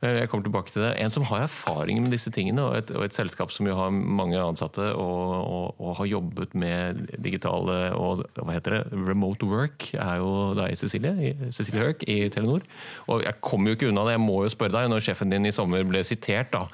Eh, 0.00 0.22
jeg 0.22 0.32
kommer 0.32 0.48
tilbake 0.48 0.72
til 0.72 0.86
det. 0.86 0.94
En 1.02 1.12
som 1.12 1.26
har 1.30 1.44
erfaring 1.46 2.02
med 2.04 2.14
disse 2.14 2.32
tingene, 2.34 2.64
og 2.64 2.78
et, 2.80 2.92
og 2.96 3.06
et 3.06 3.16
selskap 3.16 3.52
som 3.54 3.68
jo 3.68 3.76
har 3.78 3.92
mange 3.92 4.40
ansatte 4.48 4.84
og, 4.92 5.32
og, 5.38 5.80
og, 5.80 5.90
har 6.00 6.10
jobbet 6.10 6.54
med 6.58 7.02
digitale 7.24 7.78
og 7.96 8.24
hva 8.36 8.54
heter 8.56 8.78
det, 8.78 9.00
remote 9.08 9.48
work, 9.48 9.90
er 9.94 10.22
jo 10.22 10.30
deg, 10.58 10.76
Cecilie, 10.80 11.34
Cecilie 11.54 11.84
Høek 11.84 12.06
i 12.08 12.18
Telenor. 12.32 12.64
Og 13.08 13.24
jeg 13.26 13.40
kommer 13.44 13.72
jo 13.72 13.78
ikke 13.78 13.90
unna 13.92 14.06
det, 14.08 14.16
jeg 14.16 14.24
må 14.24 14.40
jo 14.44 14.54
spørre 14.54 14.76
deg, 14.78 14.90
når 14.92 15.04
sjefen 15.08 15.34
din 15.34 15.48
i 15.48 15.54
sommer 15.54 15.86
ble 15.88 16.02
sitert, 16.06 16.52
da, 16.54 16.66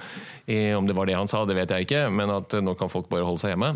om 0.79 0.89
det 0.89 0.97
var 0.97 1.11
det 1.11 1.19
han 1.19 1.31
sa, 1.31 1.45
det 1.49 1.59
vet 1.59 1.75
jeg 1.75 1.89
ikke, 1.89 2.07
men 2.15 2.33
at 2.39 2.57
nå 2.63 2.77
kan 2.79 2.93
folk 2.93 3.11
bare 3.13 3.27
holde 3.27 3.43
seg 3.43 3.55
hjemme. 3.55 3.75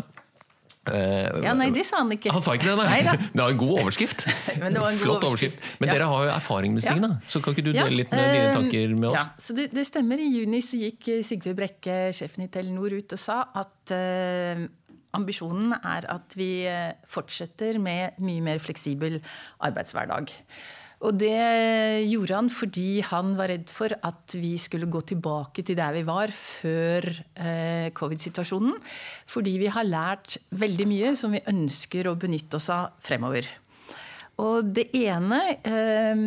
Uh, 0.89 1.43
ja, 1.45 1.53
Nei, 1.57 1.69
det 1.75 1.85
sa 1.87 2.01
han 2.01 2.11
ikke. 2.15 2.31
Han 2.33 2.43
sa 2.43 2.55
ikke 2.57 2.71
det, 2.71 2.75
nei. 2.79 3.01
nei 3.05 3.15
det 3.21 3.41
var 3.41 3.53
en 3.53 3.61
god 3.61 3.83
overskrift. 3.83 4.25
Men 4.61 4.75
det 4.75 4.83
var 4.83 4.93
en 4.93 4.99
Flott 5.01 5.21
god 5.21 5.29
overskrift. 5.29 5.67
Men 5.79 5.91
ja. 5.91 5.97
dere 5.97 6.09
har 6.11 6.25
jo 6.25 6.33
erfaring 6.33 6.75
med 6.75 6.85
Stina, 6.85 7.11
da. 7.13 7.29
så 7.31 7.43
kan 7.43 7.55
ikke 7.55 7.67
du 7.69 7.71
dele 7.75 8.01
litt 8.01 8.15
med 8.15 8.33
dine 8.35 8.49
tanker 8.55 8.95
med 8.95 9.11
oss? 9.11 9.19
Ja, 9.19 9.45
så 9.45 9.55
det, 9.57 9.69
det, 9.75 9.85
stemmer. 9.89 10.19
I 10.19 10.27
juni 10.33 10.63
så 10.65 10.81
gikk 10.81 11.11
Sigve 11.27 11.55
Brekke, 11.57 11.99
sjefen 12.15 12.47
i 12.47 12.49
Telenor, 12.51 12.97
ut 12.99 13.15
og 13.15 13.21
sa 13.21 13.41
at 13.61 13.93
uh, 13.95 14.65
ambisjonen 15.17 15.77
er 15.79 16.09
at 16.11 16.35
vi 16.37 16.51
fortsetter 17.09 17.79
med 17.81 18.19
mye 18.21 18.43
mer 18.45 18.61
fleksibel 18.61 19.17
arbeidshverdag. 19.65 20.35
Og 20.99 21.15
det 21.15 21.31
gjorde 22.09 22.35
han 22.35 22.49
fordi 22.51 22.99
han 23.07 23.31
var 23.39 23.53
redd 23.53 23.71
for 23.71 23.93
at 24.03 24.35
vi 24.35 24.51
skulle 24.59 24.89
gå 24.91 24.99
tilbake 25.13 25.63
til 25.63 25.77
der 25.79 25.95
vi 25.95 26.03
var 26.07 26.33
før 26.35 27.07
eh, 27.39 27.87
covid-situasjonen. 27.95 28.75
Fordi 29.29 29.55
vi 29.61 29.71
har 29.71 29.87
lært 29.87 30.41
veldig 30.51 30.89
mye 30.91 31.13
som 31.15 31.35
vi 31.35 31.43
ønsker 31.47 32.09
å 32.09 32.17
benytte 32.19 32.59
oss 32.59 32.67
av 32.75 32.99
fremover. 33.05 33.47
Og 34.43 34.73
det 34.75 34.89
ene 34.99 35.39
eh, 35.63 36.25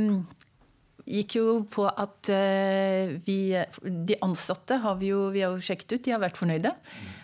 gikk 1.21 1.37
jo 1.37 1.47
på 1.69 1.85
at 1.88 2.33
eh, 2.33 3.17
vi 3.26 3.41
De 3.83 4.21
ansatte 4.25 4.81
har 4.81 4.97
vi 5.00 5.12
jo, 5.12 5.26
vi 5.35 5.45
har 5.45 5.52
jo 5.52 5.64
sjekket 5.64 5.99
ut, 5.99 6.05
de 6.07 6.17
har 6.17 6.25
vært 6.25 6.41
fornøyde. 6.41 6.73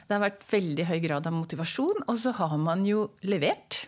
Det 0.04 0.16
har 0.16 0.24
vært 0.24 0.44
veldig 0.52 0.88
høy 0.88 0.98
grad 1.04 1.28
av 1.28 1.36
motivasjon. 1.36 2.04
Og 2.08 2.16
så 2.20 2.36
har 2.36 2.58
man 2.60 2.84
jo 2.88 3.08
levert 3.24 3.86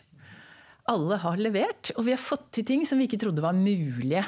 alle 0.88 1.18
har 1.22 1.40
levert. 1.40 1.92
Og 1.96 2.06
vi 2.06 2.14
har 2.14 2.22
fått 2.22 2.50
til 2.56 2.66
ting 2.68 2.84
som 2.88 3.00
vi 3.00 3.08
ikke 3.08 3.20
trodde 3.20 3.44
var 3.44 3.56
mulige. 3.56 4.24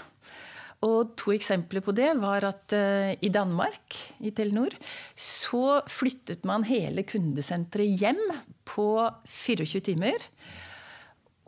Og 0.82 1.12
to 1.18 1.30
eksempler 1.30 1.82
på 1.84 1.94
det 1.94 2.10
var 2.18 2.42
at 2.48 2.74
uh, 2.74 3.12
i 3.14 3.30
Danmark, 3.30 3.98
i 4.18 4.32
Telenor, 4.34 4.74
så 5.14 5.78
flyttet 5.86 6.42
man 6.48 6.66
hele 6.66 7.04
kundesenteret 7.06 8.02
hjem 8.02 8.22
på 8.66 8.88
24 9.30 9.84
timer. 9.92 10.26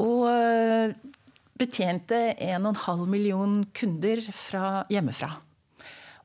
Og 0.04 0.28
uh, 0.30 0.94
betjente 1.58 2.20
1,5 2.38 3.04
million 3.10 3.58
kunder 3.74 4.22
fra 4.34 4.84
hjemmefra. 4.90 5.32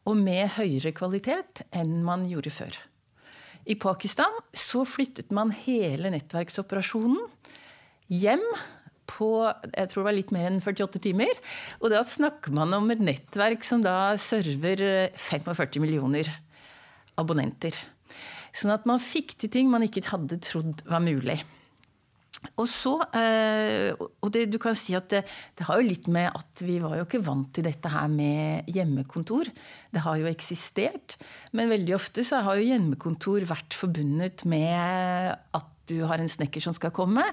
Og 0.09 0.17
med 0.17 0.53
høyere 0.57 0.93
kvalitet 0.95 1.65
enn 1.75 1.99
man 2.05 2.29
gjorde 2.29 2.53
før. 2.53 2.77
I 3.69 3.75
Pakistan 3.77 4.37
så 4.57 4.85
flyttet 4.87 5.33
man 5.35 5.51
hele 5.53 6.09
nettverksoperasjonen 6.13 7.19
hjem 8.09 8.45
på 9.09 9.29
jeg 9.43 9.89
tror 9.89 10.01
det 10.01 10.07
var 10.07 10.17
litt 10.17 10.33
mer 10.35 10.49
enn 10.51 10.61
48 10.61 11.01
timer. 11.03 11.31
Og 11.81 11.93
da 11.93 12.03
snakker 12.05 12.53
man 12.55 12.73
om 12.77 12.89
et 12.93 13.03
nettverk 13.03 13.65
som 13.65 13.83
da 13.85 14.15
server 14.21 15.09
45 15.17 15.81
millioner 15.83 16.29
abonnenter. 17.19 17.77
Sånn 18.55 18.73
at 18.73 18.85
man 18.89 19.01
fikk 19.01 19.37
til 19.39 19.51
ting 19.53 19.69
man 19.71 19.85
ikke 19.85 20.07
hadde 20.09 20.39
trodd 20.43 20.83
var 20.89 21.03
mulig. 21.03 21.39
Og 22.55 22.67
så, 22.71 22.93
eh, 23.19 23.91
og 23.99 24.29
det, 24.31 24.45
du 24.47 24.55
kan 24.61 24.77
si 24.77 24.93
at 24.95 25.09
det, 25.11 25.25
det, 25.59 25.65
har 25.67 25.79
jo 25.79 25.89
litt 25.89 26.05
med 26.07 26.29
at 26.31 26.61
vi 26.63 26.77
var 26.79 26.95
jo 26.95 27.03
ikke 27.03 27.23
vant 27.25 27.49
til 27.55 27.65
dette 27.67 27.91
her 27.91 28.07
med 28.11 28.69
hjemmekontor. 28.71 29.49
Det 29.91 30.03
har 30.05 30.21
jo 30.21 30.29
eksistert. 30.29 31.17
Men 31.51 31.71
veldig 31.73 31.97
ofte 31.97 32.23
så 32.27 32.39
har 32.45 32.59
jo 32.59 32.69
hjemmekontor 32.69 33.47
vært 33.49 33.75
forbundet 33.75 34.45
med 34.47 35.35
at 35.35 35.75
du 35.89 35.97
har 36.07 36.21
en 36.21 36.31
snekker 36.31 36.63
som 36.63 36.75
skal 36.77 36.93
komme, 36.95 37.25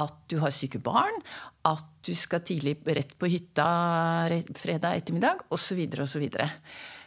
at 0.00 0.18
du 0.32 0.38
har 0.42 0.54
syke 0.54 0.80
barn, 0.82 1.20
at 1.68 1.84
du 2.06 2.14
skal 2.16 2.44
tidlig 2.46 2.78
rett 2.86 3.14
på 3.18 3.30
hytta 3.30 3.68
fredag 4.56 5.02
ettermiddag, 5.02 5.44
osv. 5.54 5.84
osv. 6.00 6.28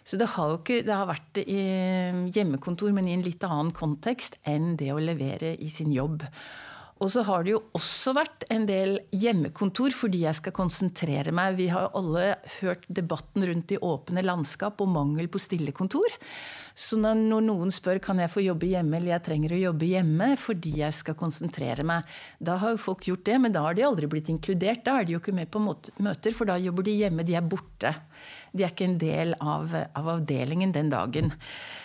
Så, 0.04 0.18
det 0.18 0.32
har 0.36 0.52
jo 0.54 0.60
ikke, 0.62 0.82
det 0.86 0.96
har 0.96 1.10
vært 1.10 1.42
i 1.44 1.62
hjemmekontor, 2.34 2.94
men 2.96 3.10
i 3.10 3.16
en 3.18 3.26
litt 3.26 3.44
annen 3.48 3.74
kontekst 3.76 4.40
enn 4.50 4.76
det 4.80 4.92
å 4.94 5.02
levere 5.02 5.56
i 5.58 5.70
sin 5.74 5.94
jobb. 5.94 6.26
Og 7.02 7.10
så 7.10 7.24
har 7.26 7.42
det 7.44 7.56
jo 7.56 7.62
også 7.78 8.14
vært 8.14 8.44
en 8.54 8.68
del 8.70 9.00
hjemmekontor 9.18 9.94
fordi 9.98 10.22
jeg 10.28 10.38
skal 10.38 10.54
konsentrere 10.54 11.34
meg. 11.34 11.58
Vi 11.58 11.66
har 11.74 11.90
alle 11.98 12.36
hørt 12.60 12.86
debatten 12.94 13.46
rundt 13.50 13.74
i 13.74 13.80
åpne 13.82 14.22
landskap 14.26 14.84
og 14.86 14.92
mangel 14.94 15.30
på 15.32 15.42
stille 15.42 15.74
kontor. 15.74 16.14
Så 16.78 17.00
når, 17.02 17.24
noen 17.48 17.74
spør 17.74 18.00
kan 18.04 18.22
jeg 18.22 18.32
få 18.32 18.44
jobbe 18.46 18.70
hjemme 18.70 19.00
eller 19.00 19.16
jeg 19.16 19.26
trenger 19.26 19.56
å 19.56 19.64
jobbe 19.64 19.90
hjemme 19.90 20.30
fordi 20.40 20.76
jeg 20.84 20.98
skal 21.00 21.18
konsentrere 21.18 21.86
meg, 21.88 22.06
da 22.38 22.60
har 22.62 22.76
jo 22.76 22.84
folk 22.86 23.10
gjort 23.10 23.26
det, 23.28 23.40
men 23.42 23.56
da 23.56 23.66
har 23.66 23.78
de 23.78 23.88
aldri 23.88 24.10
blitt 24.12 24.30
inkludert. 24.32 24.86
Da 24.86 25.00
er 25.00 25.10
de 25.10 25.18
jo 25.18 25.24
ikke 25.24 25.36
med 25.36 25.50
på 25.52 25.62
møter, 25.66 26.38
for 26.38 26.50
da 26.50 26.60
jobber 26.62 26.86
de 26.86 27.00
hjemme. 27.02 27.26
De 27.26 27.36
er 27.38 27.50
borte. 27.50 27.96
De 28.52 28.66
er 28.66 28.74
ikke 28.74 28.88
en 28.90 28.98
del 29.00 29.36
av, 29.40 29.72
av 29.72 30.10
avdelingen 30.18 30.74
den 30.76 30.92
dagen. 30.92 31.32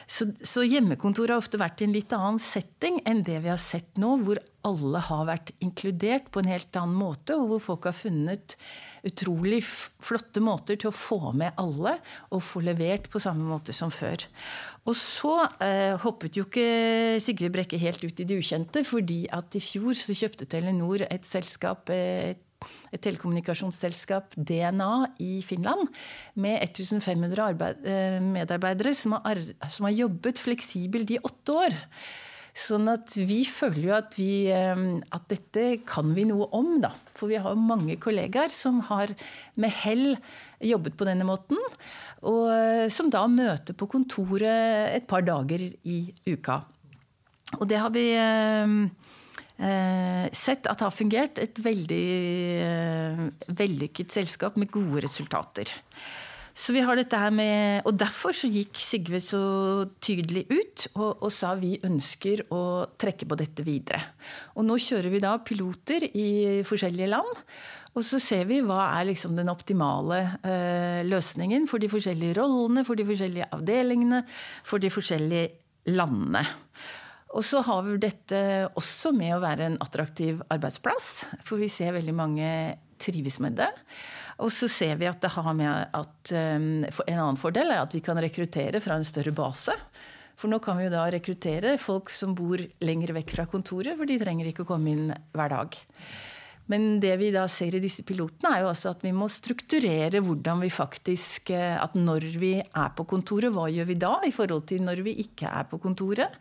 Så, 0.07 0.29
så 0.43 0.65
hjemmekontoret 0.67 1.35
har 1.35 1.43
ofte 1.43 1.61
vært 1.61 1.83
i 1.83 1.87
en 1.87 1.95
litt 1.95 2.13
annen 2.15 2.41
setting 2.43 3.01
enn 3.07 3.25
det 3.27 3.41
vi 3.45 3.51
har 3.53 3.61
sett 3.63 3.99
nå, 4.01 4.17
hvor 4.23 4.41
alle 4.67 5.01
har 5.09 5.27
vært 5.29 5.53
inkludert 5.63 6.31
på 6.35 6.43
en 6.43 6.51
helt 6.51 6.79
annen 6.79 6.97
måte, 6.99 7.37
og 7.39 7.53
hvor 7.53 7.63
folk 7.69 7.89
har 7.91 7.97
funnet 7.97 8.57
utrolig 9.07 9.61
flotte 9.63 10.43
måter 10.43 10.79
til 10.81 10.91
å 10.91 10.97
få 10.97 11.33
med 11.37 11.55
alle 11.61 11.97
og 12.35 12.43
få 12.43 12.63
levert 12.67 13.07
på 13.13 13.23
samme 13.23 13.47
måte 13.47 13.75
som 13.77 13.93
før. 13.95 14.27
Og 14.87 14.97
så 14.99 15.35
eh, 15.63 15.95
hoppet 16.03 16.39
jo 16.39 16.47
ikke 16.47 17.19
Sigve 17.23 17.53
Brekke 17.55 17.79
helt 17.83 18.03
ut 18.03 18.23
i 18.23 18.27
det 18.27 18.41
ukjente, 18.43 18.83
fordi 18.87 19.25
at 19.35 19.55
i 19.59 19.63
fjor 19.63 19.95
så 19.99 20.17
kjøpte 20.17 20.49
Telenor 20.51 21.07
et 21.07 21.27
selskap, 21.27 21.91
et 21.95 22.43
et 22.95 23.03
telekommunikasjonsselskap, 23.05 24.37
DNA, 24.37 24.93
i 25.23 25.41
Finland. 25.45 25.89
Med 26.35 26.61
1500 26.63 27.43
arbeid, 27.51 27.83
eh, 27.87 28.21
medarbeidere 28.21 28.95
som 28.95 29.17
har, 29.19 29.41
som 29.69 29.89
har, 29.89 29.97
jobbet 29.97 30.39
fleksibelt 30.39 31.11
i 31.11 31.19
åtte 31.19 31.53
år. 31.53 31.77
Sånn 32.57 32.89
at 32.89 33.13
vi 33.17 33.43
føler 33.45 33.83
jo 33.85 33.95
at, 33.97 34.15
vi, 34.17 34.49
eh, 34.49 34.85
at 35.13 35.29
dette 35.29 35.83
kan 35.87 36.15
vi 36.17 36.25
noe 36.25 36.49
om, 36.57 36.81
da. 36.81 36.93
For 37.17 37.29
vi 37.29 37.41
har 37.41 37.57
mange 37.57 37.97
kollegaer 38.01 38.53
som 38.53 38.81
har 38.89 39.13
med 39.57 39.73
hell 39.85 40.17
jobbet 40.61 40.97
på 40.97 41.09
denne 41.09 41.27
måten. 41.29 41.61
Og 42.25 42.49
eh, 42.53 42.89
som 42.89 43.11
da 43.13 43.27
møter 43.29 43.77
på 43.77 43.89
kontoret 43.89 44.95
et 44.95 45.07
par 45.07 45.25
dager 45.27 45.69
i 45.85 45.99
uka. 46.27 46.63
Og 47.61 47.69
det 47.69 47.79
har 47.79 47.93
vi 47.95 48.09
sett 49.57 50.67
at 50.69 50.77
det 50.77 50.85
har 50.85 50.93
fungert. 50.93 51.39
Et 51.41 51.59
veldig 51.65 52.07
vellykket 53.57 54.13
selskap 54.13 54.59
med 54.61 54.69
gode 54.75 55.01
resultater. 55.07 55.73
Så 56.57 56.73
vi 56.73 56.81
har 56.81 56.97
dette 56.97 57.19
her 57.21 57.33
med, 57.37 57.85
og 57.85 57.99
Derfor 58.01 58.33
så 58.37 58.49
gikk 58.49 58.79
Sigve 58.81 59.21
så 59.21 59.41
tydelig 60.01 60.47
ut 60.49 60.87
og, 60.95 61.11
og, 61.21 61.29
sa 61.35 61.53
vi 61.61 61.75
ønsker 61.85 62.47
å 62.49 62.63
trekke 62.97 63.29
på 63.29 63.37
dette 63.37 63.65
videre. 63.67 64.01
Og 64.57 64.65
Nå 64.65 64.79
kjører 64.81 65.13
vi 65.13 65.21
da 65.21 65.35
piloter 65.45 66.09
i 66.17 66.63
forskjellige 66.65 67.11
land. 67.13 67.45
Og 67.97 68.05
så 68.05 68.21
ser 68.21 68.49
vi 68.49 68.63
hva 68.65 68.89
er 68.99 69.11
liksom 69.11 69.37
den 69.37 69.53
optimale 69.53 70.23
eh, 70.45 71.05
løsningen 71.05 71.69
for 71.69 71.81
de 71.81 71.93
forskjellige 71.93 72.39
rollene, 72.41 72.85
for 72.89 72.97
de 72.97 73.05
forskjellige 73.09 73.51
avdelingene, 73.57 74.23
for 74.65 74.81
de 74.81 74.93
forskjellige 74.93 75.93
landene. 75.93 76.45
Og 77.37 77.45
så 77.45 77.61
har 77.67 77.83
vi 77.85 77.99
dette 78.01 78.41
også 78.81 79.13
med 79.13 79.35
å 79.37 79.43
være 79.43 79.69
en 79.69 79.81
attraktiv 79.85 80.41
arbeidsplass. 80.53 81.27
For 81.45 81.61
vi 81.61 81.69
ser 81.73 81.97
veldig 81.97 82.15
mange 82.17 82.51
trives 83.03 83.37
med 83.45 83.59
det. 83.61 83.69
Og 84.41 84.53
så 84.53 84.69
ser 84.73 84.97
vi 85.01 85.09
at 85.09 85.21
det 85.21 85.33
har 85.33 85.57
med 85.57 85.97
at 85.97 86.33
um, 86.33 86.85
En 86.85 87.19
annen 87.21 87.41
fordel 87.41 87.73
er 87.73 87.83
at 87.83 87.95
vi 87.97 88.03
kan 88.05 88.19
rekruttere 88.21 88.81
fra 88.85 88.97
en 88.97 89.05
større 89.05 89.33
base. 89.37 89.75
For 90.37 90.53
nå 90.53 90.61
kan 90.65 90.77
vi 90.77 90.87
jo 90.87 90.93
da 90.93 91.07
rekruttere 91.13 91.77
folk 91.81 92.13
som 92.13 92.35
bor 92.37 92.61
lenger 92.85 93.15
vekk 93.17 93.37
fra 93.39 93.47
kontoret, 93.49 93.97
for 93.97 94.09
de 94.09 94.19
trenger 94.21 94.51
ikke 94.51 94.67
å 94.67 94.69
komme 94.69 94.93
inn 94.93 95.07
hver 95.37 95.53
dag. 95.53 95.79
Men 96.73 96.99
det 97.03 97.13
vi 97.21 97.31
da 97.35 97.45
ser 97.51 97.77
i 97.77 97.83
disse 97.83 98.03
pilotene, 98.07 98.51
er 98.57 98.65
jo 98.65 98.71
også 98.73 98.93
at 98.95 99.05
vi 99.07 99.13
må 99.15 99.29
strukturere 99.31 100.23
hvordan 100.25 100.63
vi 100.65 100.71
faktisk 100.73 101.53
eh, 101.55 101.77
At 101.77 101.95
når 101.99 102.27
vi 102.41 102.55
er 102.61 102.95
på 102.97 103.07
kontoret, 103.09 103.53
hva 103.55 103.69
gjør 103.71 103.89
vi 103.91 103.99
da 104.01 104.13
i 104.27 104.33
forhold 104.35 104.67
til 104.71 104.83
når 104.87 105.03
vi 105.07 105.17
ikke 105.23 105.51
er 105.51 105.69
på 105.71 105.79
kontoret? 105.83 106.35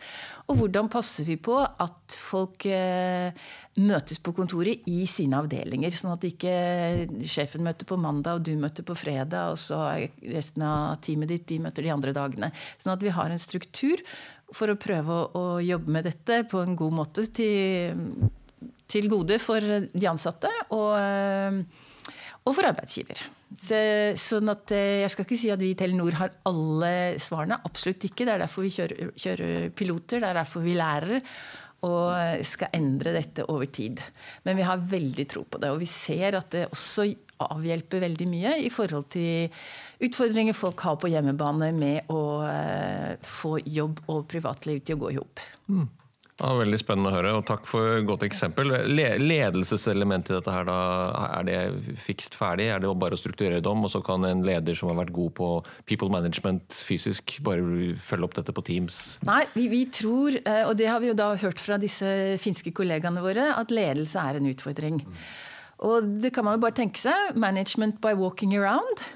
Og 0.50 0.60
hvordan 0.60 0.90
passer 0.92 1.28
vi 1.28 1.38
på 1.42 1.58
at 1.62 2.18
folk 2.18 2.66
eh, 2.70 3.34
møtes 3.82 4.22
på 4.24 4.34
kontoret 4.38 4.88
i 4.90 5.04
sine 5.10 5.42
avdelinger? 5.42 5.94
Sånn 5.94 6.16
at 6.16 6.26
ikke 6.26 6.56
sjefen 7.30 7.66
møter 7.66 7.88
på 7.90 8.00
mandag, 8.02 8.40
og 8.40 8.48
du 8.48 8.56
møter 8.60 8.86
på 8.86 8.98
fredag, 8.98 9.54
og 9.54 9.62
så 9.62 9.82
er 9.92 10.34
resten 10.34 10.66
av 10.66 10.98
teamet 11.06 11.34
ditt 11.34 11.48
de 11.52 11.60
møter 11.64 11.86
de 11.86 11.94
andre 11.94 12.16
dagene. 12.16 12.52
Sånn 12.82 12.96
at 12.96 13.06
vi 13.06 13.14
har 13.14 13.30
en 13.30 13.42
struktur 13.42 14.02
for 14.54 14.72
å 14.72 14.80
prøve 14.80 15.22
å, 15.38 15.46
jobbe 15.66 15.92
med 15.92 16.06
dette 16.08 16.44
på 16.50 16.62
en 16.62 16.76
god 16.78 16.98
måte 17.02 17.26
til 17.34 18.30
til 18.92 19.10
gode 19.12 19.40
for 19.42 19.62
de 19.62 20.08
ansatte 20.10 20.52
og, 20.76 20.94
og 22.46 22.54
for 22.54 22.70
arbeidsgiver. 22.70 23.24
Så, 23.56 23.78
sånn 24.20 24.50
at 24.52 24.72
eh, 24.76 25.02
Jeg 25.04 25.12
skal 25.14 25.26
ikke 25.28 25.38
si 25.40 25.52
at 25.54 25.62
vi 25.62 25.70
i 25.72 25.78
Telenor 25.80 26.18
har 26.20 26.34
alle 26.50 27.20
svarene. 27.22 27.60
Absolutt 27.68 28.04
ikke. 28.08 28.26
Det 28.26 28.34
er 28.34 28.42
derfor 28.42 28.66
vi 28.66 28.74
kjører, 28.74 29.14
kjører 29.16 29.70
piloter. 29.78 30.20
Det 30.20 30.32
er 30.32 30.40
derfor 30.42 30.66
vi 30.66 30.76
lærer 30.76 31.22
og 31.86 32.42
skal 32.48 32.74
endre 32.74 33.14
dette 33.14 33.46
over 33.52 33.68
tid. 33.70 34.00
Men 34.46 34.58
vi 34.58 34.66
har 34.66 34.82
veldig 34.82 35.26
tro 35.30 35.44
på 35.46 35.60
det. 35.62 35.70
Og 35.74 35.84
vi 35.84 35.90
ser 35.90 36.38
at 36.40 36.50
det 36.56 36.66
også 36.72 37.06
avhjelper 37.46 38.04
veldig 38.06 38.28
mye 38.32 38.54
i 38.64 38.72
forhold 38.72 39.10
til 39.14 39.52
utfordringer 40.06 40.56
folk 40.56 40.82
har 40.88 40.98
på 41.02 41.12
hjemmebane 41.12 41.72
med 41.76 42.12
å 42.14 42.22
uh, 42.42 43.12
få 43.20 43.58
jobb 43.60 44.02
og 44.12 44.24
privatliv 44.32 44.82
til 44.86 44.98
å 44.98 45.04
gå 45.04 45.12
i 45.14 45.20
hop. 45.20 45.44
Mm. 45.68 45.86
Ja, 46.36 46.50
veldig 46.60 46.78
spennende 46.82 47.14
å 47.14 47.16
høre, 47.16 47.30
og 47.38 47.46
takk 47.48 47.64
for 47.70 48.02
godt 48.04 48.26
eksempel. 48.28 48.74
Ledelseselementet 48.92 50.34
i 50.34 50.36
dette 50.36 50.52
her, 50.52 50.66
da, 50.68 50.80
er 51.38 51.46
det 51.48 51.60
fikst 52.04 52.36
ferdig? 52.36 52.66
Er 52.74 52.84
det 52.84 52.92
bare 53.00 53.16
å 53.16 53.20
strukturere 53.22 53.62
det 53.64 53.72
om, 53.72 53.86
og 53.88 53.94
så 53.94 54.02
kan 54.04 54.28
en 54.28 54.44
leder 54.44 54.76
som 54.76 54.92
har 54.92 55.00
vært 55.00 55.16
god 55.16 55.32
på 55.40 55.50
people 55.88 56.12
management 56.12 56.76
fysisk, 56.84 57.38
bare 57.46 57.96
følge 58.04 58.28
opp 58.28 58.36
dette 58.36 58.56
på 58.56 58.66
Teams? 58.68 59.00
Nei, 59.24 59.46
vi, 59.56 59.70
vi 59.72 59.86
tror, 59.96 60.36
eh, 60.42 60.66
og 60.68 60.76
det 60.76 60.92
har 60.92 61.00
vi 61.00 61.14
jo 61.14 61.16
da 61.16 61.32
hørt 61.40 61.64
fra 61.64 61.80
disse 61.80 62.10
finske 62.44 62.76
kollegaene 62.76 63.24
våre, 63.24 63.54
at 63.56 63.72
ledelse 63.72 64.20
er 64.20 64.42
en 64.42 64.52
utfordring. 64.52 65.00
Og 65.88 66.18
det 66.20 66.36
kan 66.36 66.44
man 66.44 66.60
jo 66.60 66.66
bare 66.68 66.76
tenke 66.76 67.00
seg. 67.00 67.32
Management 67.40 68.04
by 68.04 68.12
walking 68.20 68.58
around. 68.60 69.08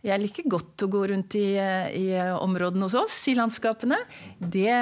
Jeg 0.00 0.16
liker 0.22 0.46
godt 0.48 0.84
å 0.86 0.88
gå 0.88 1.02
rundt 1.10 1.34
i, 1.36 1.58
i, 1.60 2.04
områdene 2.16 2.86
hos 2.86 2.96
oss, 2.96 3.16
i 3.28 3.34
landskapene. 3.36 3.98
Det 4.40 4.72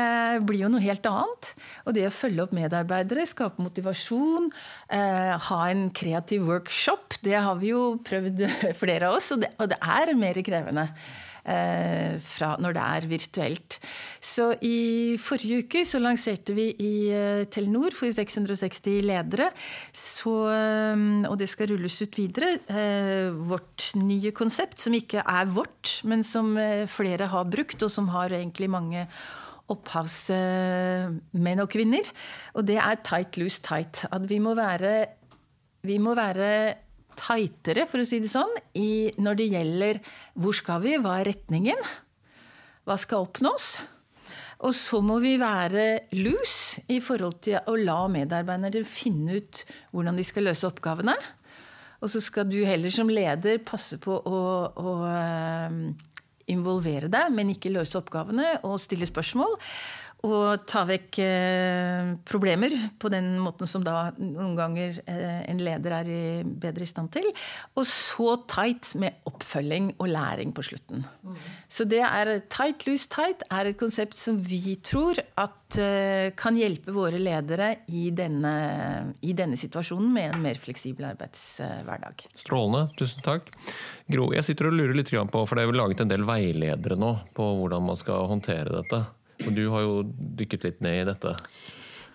blir 0.46 0.62
jo 0.62 0.70
noe 0.70 0.84
helt 0.84 1.06
annet. 1.10 1.48
Og 1.84 1.96
det 1.96 2.06
å 2.06 2.14
følge 2.14 2.44
opp 2.44 2.54
medarbeidere, 2.54 3.26
skape 3.26 3.64
motivasjon, 3.64 4.46
eh, 4.94 5.32
ha 5.48 5.60
en 5.72 5.88
kreativ 5.90 6.46
workshop, 6.46 7.18
det 7.26 7.34
har 7.34 7.58
vi 7.58 7.72
jo 7.72 7.96
prøvd 8.06 8.44
flere 8.82 9.10
av 9.10 9.18
oss, 9.18 9.32
og 9.34 9.42
det, 9.42 9.50
og 9.58 9.72
det 9.74 9.80
er 9.82 10.14
mer 10.18 10.38
krevende. 10.46 10.86
Eh, 11.46 12.18
fra 12.20 12.54
når 12.60 12.74
det 12.76 12.84
er 12.84 13.06
virtuelt. 13.08 13.78
Så 14.20 14.50
i 14.64 15.16
forrige 15.22 15.62
uke 15.64 15.84
så 15.88 16.00
lanserte 16.02 16.54
vi 16.56 16.66
i 16.82 16.92
eh, 17.14 17.44
Telenor 17.48 17.94
for 17.96 18.12
660 18.12 19.00
ledere, 19.06 19.50
så, 19.94 20.34
eh, 20.52 21.04
og 21.30 21.38
det 21.40 21.48
skal 21.50 21.70
rulles 21.72 22.00
ut 22.02 22.18
videre, 22.18 22.56
vårt 23.48 23.92
nye 23.98 24.32
konsept, 24.36 24.80
som 24.82 24.94
ikke 24.96 25.22
er 25.22 25.48
vårt, 25.52 26.00
men 26.08 26.24
som 26.26 26.56
flere 26.90 27.28
har 27.30 27.48
brukt, 27.48 27.82
og 27.84 27.90
som 27.92 28.08
har 28.12 28.34
egentlig 28.34 28.68
mange 28.70 29.06
opphavsmenn 29.68 31.60
og 31.62 31.70
-kvinner. 31.70 32.06
Og 32.54 32.66
det 32.66 32.76
er 32.76 32.96
tight, 33.04 33.36
loose, 33.36 33.60
tight. 33.62 34.04
At 34.10 34.28
vi 34.28 34.38
må 34.38 34.54
være, 34.54 35.06
vi 35.82 35.98
må 35.98 36.14
være 36.14 36.74
tightere, 37.18 37.86
for 37.90 38.02
å 38.02 38.08
si 38.08 38.20
det 38.22 38.30
sånn, 38.32 38.54
i, 38.78 39.10
når 39.20 39.38
det 39.40 39.50
gjelder 39.52 40.02
hvor 40.38 40.56
skal 40.56 40.82
vi, 40.84 40.96
hva 41.02 41.18
er 41.20 41.32
retningen, 41.32 41.86
hva 42.88 42.96
skal 43.00 43.26
oppnås. 43.26 43.76
Og 44.66 44.74
så 44.74 44.98
må 45.04 45.20
vi 45.22 45.36
være 45.38 46.10
loose 46.18 46.82
i 46.90 46.98
forhold 47.04 47.38
til 47.46 47.60
å 47.70 47.76
la 47.78 48.00
medarbeiderne 48.10 48.82
finne 48.88 49.38
ut 49.38 49.62
hvordan 49.92 50.18
de 50.18 50.26
skal 50.26 50.48
løse 50.48 50.66
oppgavene. 50.66 51.14
Og 52.02 52.10
så 52.10 52.22
skal 52.22 52.46
du 52.50 52.58
heller 52.66 52.92
som 52.94 53.10
leder 53.10 53.60
passe 53.66 53.98
på 54.02 54.14
å, 54.14 54.40
å 54.70 54.94
eh, 55.10 55.78
involvere 56.50 57.10
deg, 57.12 57.30
men 57.34 57.54
ikke 57.54 57.74
løse 57.74 57.98
oppgavene 57.98 58.56
og 58.66 58.78
stille 58.82 59.06
spørsmål 59.08 59.58
og 60.26 60.64
ta 60.66 60.82
vekk 60.88 61.18
eh, 61.22 62.08
problemer 62.26 62.72
på 62.98 63.10
den 63.12 63.36
måten 63.38 63.68
som 63.70 63.84
da 63.86 64.08
noen 64.18 64.56
ganger 64.58 64.96
eh, 65.06 65.44
en 65.46 65.60
leder 65.62 65.94
er 66.00 66.10
i, 66.10 66.22
bedre 66.42 66.82
i 66.82 66.90
stand 66.90 67.12
til. 67.14 67.28
Og 67.78 67.86
så 67.86 68.34
tight 68.50 68.96
med 68.98 69.20
oppfølging 69.30 69.92
og 70.00 70.10
læring 70.10 70.50
på 70.56 70.64
slutten. 70.66 71.04
Mm. 71.22 71.36
Så 71.70 71.86
det 71.86 72.02
er 72.02 72.32
tight, 72.50 72.82
loose, 72.88 73.06
tight 73.12 73.44
er 73.46 73.70
et 73.70 73.78
konsept 73.78 74.18
som 74.18 74.40
vi 74.42 74.74
tror 74.82 75.20
at 75.38 75.78
eh, 75.78 76.34
kan 76.38 76.58
hjelpe 76.58 76.96
våre 76.96 77.20
ledere 77.22 77.76
i 77.86 78.08
denne, 78.10 78.54
i 79.22 79.36
denne 79.38 79.58
situasjonen 79.60 80.10
med 80.16 80.32
en 80.32 80.42
mer 80.48 80.58
fleksibel 80.58 81.06
arbeidshverdag. 81.12 82.26
Strålende. 82.42 82.88
Tusen 82.98 83.22
takk. 83.22 83.52
Gro, 84.10 84.32
jeg 84.34 84.48
sitter 84.50 84.72
og 84.72 84.74
lurer 84.80 84.98
litt 84.98 85.14
på, 85.14 85.44
for 85.46 85.54
det 85.54 85.62
er 85.62 85.70
jo 85.70 85.78
laget 85.78 86.02
en 86.02 86.10
del 86.10 86.26
veiledere 86.26 86.98
nå 86.98 87.14
på 87.38 87.48
hvordan 87.60 87.86
man 87.86 88.02
skal 88.02 88.26
håndtere 88.32 88.74
dette. 88.80 89.04
Og 89.46 89.52
du 89.54 89.64
har 89.72 89.84
jo 89.84 90.00
dykket 90.38 90.66
litt 90.66 90.80
ned 90.84 91.02
i 91.02 91.08
dette. 91.12 91.34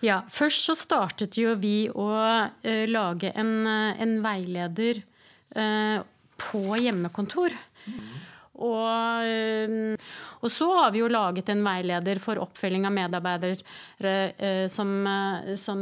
Ja, 0.04 0.20
først 0.28 0.68
så 0.68 0.76
startet 0.76 1.38
jo 1.40 1.54
vi 1.56 1.86
å 1.88 2.10
uh, 2.12 2.84
lage 2.90 3.32
en, 3.32 3.54
uh, 3.64 3.96
en 4.00 4.18
veileder 4.24 5.00
uh, 5.56 6.04
på 6.40 6.62
hjemmekontor. 6.82 7.56
Mm. 7.88 8.14
Og, 8.54 9.98
og, 10.38 10.44
så 10.54 10.66
har 10.76 10.92
vi 10.94 11.00
jo 11.00 11.08
laget 11.10 11.48
en 11.50 11.64
veileder 11.66 12.20
for 12.22 12.38
oppfølging 12.38 12.84
av 12.86 12.92
medarbeidere 12.94 14.68
som, 14.70 14.92
som, 15.58 15.80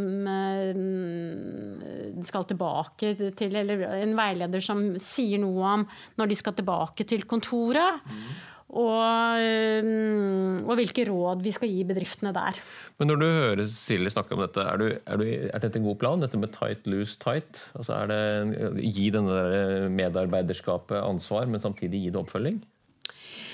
skal 2.25 2.47
tilbake 2.49 3.13
til 3.37 3.59
Eller 3.61 3.85
en 3.99 4.17
veileder 4.17 4.65
som 4.65 4.81
sier 4.97 5.43
noe 5.45 5.75
om 5.75 5.85
når 6.17 6.33
de 6.33 6.41
skal 6.41 6.57
tilbake 6.57 7.05
til 7.13 7.29
kontoret. 7.29 8.01
Mm. 8.09 8.33
Og, 8.73 9.85
mm, 9.85 10.65
og, 10.65 10.73
hvilke 10.79 11.05
råd 11.05 11.43
vi 11.45 11.53
skal 11.53 11.69
gi 11.69 11.83
bedriftene 11.85 12.33
der. 12.33 12.57
Men 12.97 13.11
når 13.11 13.21
du 13.21 13.27
hører 13.27 13.65
Silje 13.69 14.13
snakke 14.15 14.33
om 14.33 14.41
dette, 14.41 14.65
er, 14.65 14.81
du, 14.81 14.87
er, 14.97 15.21
du, 15.21 15.25
er, 15.29 15.61
dette 15.61 15.77
en 15.81 15.89
god 15.91 15.99
plan? 16.01 16.23
Dette 16.25 16.41
med 16.41 16.55
tight, 16.55 16.87
loose, 16.89 17.19
tight? 17.21 17.67
Altså 17.77 17.99
er 17.99 18.13
det 18.13 18.85
Gi 18.97 19.11
denne 19.13 19.91
medarbeiderskapet 19.93 21.03
ansvar, 21.03 21.51
men 21.51 21.61
samtidig 21.61 22.07
gi 22.07 22.15
det 22.15 22.23
oppfølging? 22.23 22.63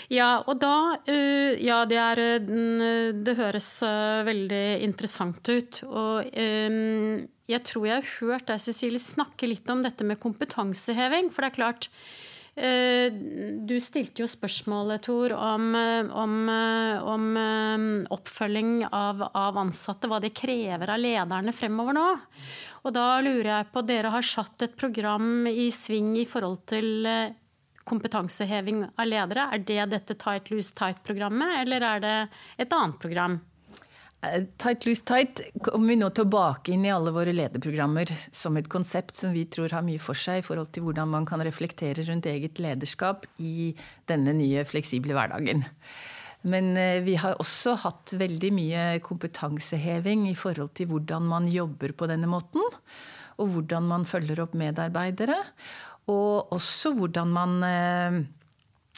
Ja, 0.08 0.38
og 0.46 0.62
da 0.62 0.76
øh, 1.02 1.58
Ja, 1.66 1.82
det, 1.88 1.98
er, 1.98 2.22
øh, 2.38 3.10
det 3.26 3.36
høres 3.42 3.72
øh, 3.82 4.22
veldig 4.28 4.64
interessant 4.86 5.50
ut. 5.50 5.82
Og 5.90 6.30
jeg 6.30 7.64
tror 7.66 7.90
jeg 7.90 7.98
har 7.98 8.14
hørt 8.20 8.46
deg, 8.52 8.62
Cecilie, 8.62 9.02
snakke 9.02 9.50
litt 9.50 9.66
om 9.74 9.82
dette 9.82 10.06
med 10.06 10.22
kompetanseheving. 10.22 11.34
For 11.34 11.42
det 11.42 11.50
er 11.50 11.58
klart, 11.58 11.90
Eh, 11.90 12.27
du 12.58 13.74
stilte 13.80 14.24
jo 14.24 14.28
spørsmålet, 14.30 15.04
Tor, 15.06 15.32
om, 15.32 15.74
eh, 15.74 16.10
om, 16.10 16.48
eh, 16.48 17.02
om 17.02 17.26
oppfølging 18.10 18.86
av, 18.90 19.22
av, 19.32 19.58
ansatte. 19.58 20.08
Hva 20.10 20.20
det 20.20 20.34
krever 20.34 20.90
av 20.90 20.98
lederne 20.98 21.54
fremover 21.54 21.94
nå. 21.94 22.06
Og 22.84 22.94
da 22.94 23.20
lurer 23.20 23.50
jeg 23.52 23.68
på, 23.72 23.84
dere 23.86 24.10
har 24.14 24.26
satt 24.26 24.62
et 24.66 24.76
program 24.78 25.46
i 25.46 25.68
sving 25.74 26.16
i 26.18 26.26
forhold 26.26 26.64
til 26.70 27.06
kompetanseheving 27.88 28.84
av 28.90 29.06
ledere. 29.08 29.48
Er 29.54 29.64
det 29.64 29.90
dette 29.94 30.18
Tight 30.18 30.50
Loose 30.52 30.74
Tight-programmet, 30.76 31.62
eller 31.62 31.86
er 31.94 32.00
det 32.04 32.16
et 32.58 32.74
annet 32.74 32.98
program? 33.00 33.40
Eh, 34.22 34.44
tight 34.56 34.86
Loose 34.86 35.04
Tight 35.06 35.40
kommer 35.62 35.88
vi 35.88 35.96
nå 35.96 36.10
tilbake 36.10 36.72
inn 36.74 36.84
i 36.86 36.90
alle 36.90 37.12
våre 37.14 37.32
lederprogrammer 37.36 38.10
som 38.34 38.56
et 38.58 38.68
konsept 38.70 39.16
som 39.20 39.30
vi 39.34 39.44
tror 39.46 39.70
har 39.76 39.84
mye 39.86 40.02
for 40.02 40.18
seg 40.18 40.40
i 40.40 40.46
forhold 40.46 40.72
til 40.74 40.88
hvordan 40.88 41.12
man 41.12 41.26
kan 41.28 41.42
reflektere 41.46 42.02
rundt 42.08 42.26
eget 42.26 42.58
lederskap 42.62 43.28
i 43.38 43.74
denne 44.10 44.34
nye 44.34 44.64
fleksible 44.66 45.14
hverdagen. 45.14 45.62
Men 46.50 46.72
eh, 46.78 46.98
vi 47.06 47.14
har 47.18 47.38
også 47.38 47.76
hatt 47.84 48.16
veldig 48.18 48.50
mye 48.54 48.88
kompetanseheving 49.06 50.26
i 50.32 50.36
forhold 50.38 50.74
til 50.78 50.90
hvordan 50.90 51.26
man 51.30 51.46
jobber 51.50 51.94
på 51.94 52.10
denne 52.10 52.30
måten. 52.30 52.64
Og 53.38 53.54
hvordan 53.54 53.86
man 53.86 54.06
følger 54.06 54.42
opp 54.42 54.54
medarbeidere. 54.58 55.38
Og 56.10 56.54
også 56.54 56.90
hvordan 56.98 57.30
man 57.34 57.56
eh, 57.66 58.20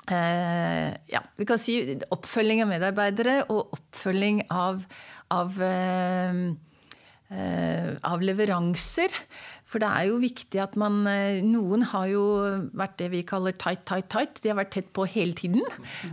ja, 0.08 1.20
vi 1.36 1.46
kan 1.46 1.60
si 1.60 1.76
oppfølging 2.10 2.64
av 2.64 2.70
medarbeidere 2.72 3.36
og 3.52 3.76
oppfølging 3.76 4.42
av, 4.50 4.82
av, 5.30 5.60
eh, 5.62 6.40
eh, 7.30 7.90
av 8.08 8.24
leveranser. 8.24 9.14
For 9.70 9.78
det 9.78 9.90
er 9.92 10.08
jo 10.08 10.18
viktig 10.18 10.58
at 10.58 10.74
man 10.80 11.04
Noen 11.46 11.84
har 11.92 12.08
jo 12.10 12.24
vært 12.74 12.96
det 12.98 13.10
vi 13.12 13.22
kaller 13.22 13.54
tight, 13.54 13.84
tight, 13.86 14.08
tight. 14.10 14.40
De 14.42 14.50
har 14.50 14.58
vært 14.58 14.74
tett 14.74 14.90
på 14.96 15.06
hele 15.06 15.36
tiden. 15.38 15.62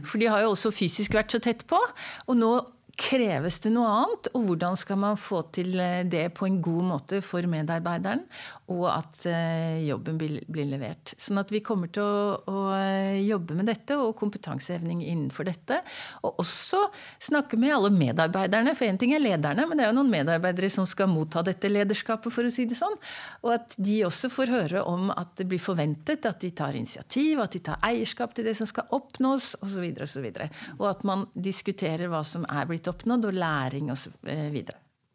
For 0.06 0.22
de 0.22 0.30
har 0.30 0.46
jo 0.46 0.52
også 0.54 0.76
fysisk 0.76 1.18
vært 1.18 1.34
så 1.34 1.42
tett 1.42 1.66
på. 1.66 1.80
Og 2.28 2.38
nå 2.38 2.52
kreves 2.98 3.60
det 3.64 3.72
noe 3.76 3.90
annet? 4.02 4.32
Og 4.34 4.50
hvordan 4.50 4.78
skal 4.80 5.00
man 5.02 5.20
få 5.20 5.44
til 5.56 5.78
det 6.10 6.28
på 6.38 6.48
en 6.48 6.62
god 6.66 6.90
måte 6.96 7.22
for 7.26 7.46
medarbeideren? 7.50 8.26
og 8.68 8.84
at 8.92 9.24
eh, 9.30 9.86
jobben 9.88 10.18
blir 10.20 10.68
levert. 10.68 11.14
Sånn 11.22 11.40
at 11.40 11.52
vi 11.54 11.62
kommer 11.64 11.88
til 11.94 12.04
å, 12.04 12.34
å 12.52 12.64
eh, 12.76 13.20
jobbe 13.24 13.56
med 13.56 13.70
dette 13.70 13.96
og 13.96 14.12
kompetansehevning 14.20 15.06
innenfor 15.06 15.48
dette. 15.48 15.80
Og 16.28 16.42
også 16.44 16.82
snakke 17.30 17.60
med 17.60 17.78
alle 17.78 17.94
medarbeiderne, 17.96 18.74
for 18.76 18.90
én 18.90 19.00
ting 19.00 19.14
er 19.16 19.24
lederne, 19.24 19.64
men 19.70 19.80
det 19.80 19.86
er 19.86 19.94
jo 19.94 19.98
noen 20.02 20.12
medarbeidere 20.12 20.70
som 20.74 20.88
skal 20.90 21.08
motta 21.12 21.46
dette 21.48 21.72
lederskapet, 21.72 22.34
for 22.34 22.48
å 22.48 22.52
si 22.52 22.68
det 22.68 22.76
sånn. 22.80 22.98
Og 23.46 23.54
at 23.56 23.78
de 23.80 24.02
også 24.08 24.32
får 24.34 24.52
høre 24.52 24.84
om 24.84 25.14
at 25.16 25.32
det 25.40 25.48
blir 25.48 25.64
forventet 25.64 26.28
at 26.28 26.44
de 26.44 26.52
tar 26.52 26.76
initiativ, 26.76 27.40
at 27.40 27.56
de 27.56 27.64
tar 27.70 27.80
eierskap 27.88 28.36
til 28.36 28.50
det 28.50 28.58
som 28.60 28.68
skal 28.68 28.92
oppnås, 29.00 29.54
osv. 29.64 29.80
Og, 29.88 30.04
så 30.12 30.22
videre, 30.22 30.50
og, 30.50 30.76
så 30.76 30.84
og 30.84 30.90
at 30.92 31.08
man 31.08 31.24
diskuterer 31.34 32.12
hva 32.12 32.20
som 32.28 32.44
er 32.52 32.68
blitt 32.68 32.87
oppnådd, 32.92 33.30
og 33.30 33.40
læring 33.42 33.92
osv. 33.94 34.14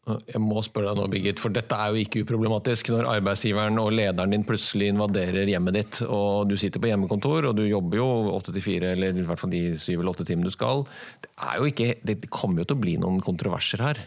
Jeg 0.02 0.40
må 0.42 0.58
spørre 0.66 0.90
deg 0.90 0.98
nå, 0.98 1.04
Birgit, 1.12 1.38
for 1.38 1.54
dette 1.54 1.76
er 1.78 1.92
jo 1.94 2.00
ikke 2.02 2.24
uproblematisk. 2.24 2.90
Når 2.90 3.06
arbeidsgiveren 3.12 3.78
og 3.78 3.92
lederen 3.94 4.35
din 4.35 4.46
plutselig 4.46 4.88
invaderer 4.90 5.46
hjemmet 5.46 5.76
ditt, 5.78 6.00
og 6.08 6.50
du 6.50 6.56
sitter 6.58 6.82
på 6.82 6.90
hjemmekontor 6.90 7.46
og 7.50 7.54
du 7.61 7.62
jobber 7.68 8.00
jo 8.00 8.08
åtte 8.32 8.54
til 8.56 8.64
fire, 8.64 8.96
eller 8.96 9.14
i 9.14 9.26
hvert 9.28 9.38
fall 9.38 9.52
de 9.54 9.62
syv 9.78 10.00
eller 10.00 10.11
åtte 10.11 10.26
timene 10.26 10.50
du 10.50 10.54
skal. 10.54 10.82
Det, 11.22 11.30
ikke, 11.70 11.92
det 12.02 12.18
kommer 12.35 12.64
jo 12.64 12.72
til 12.72 12.80
å 12.80 12.82
bli 12.82 12.96
noen 12.98 13.22
kontroverser 13.22 13.85
her. 13.87 14.02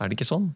Er 0.00 0.10
det 0.10 0.18
ikke 0.18 0.26
sånn? 0.28 0.50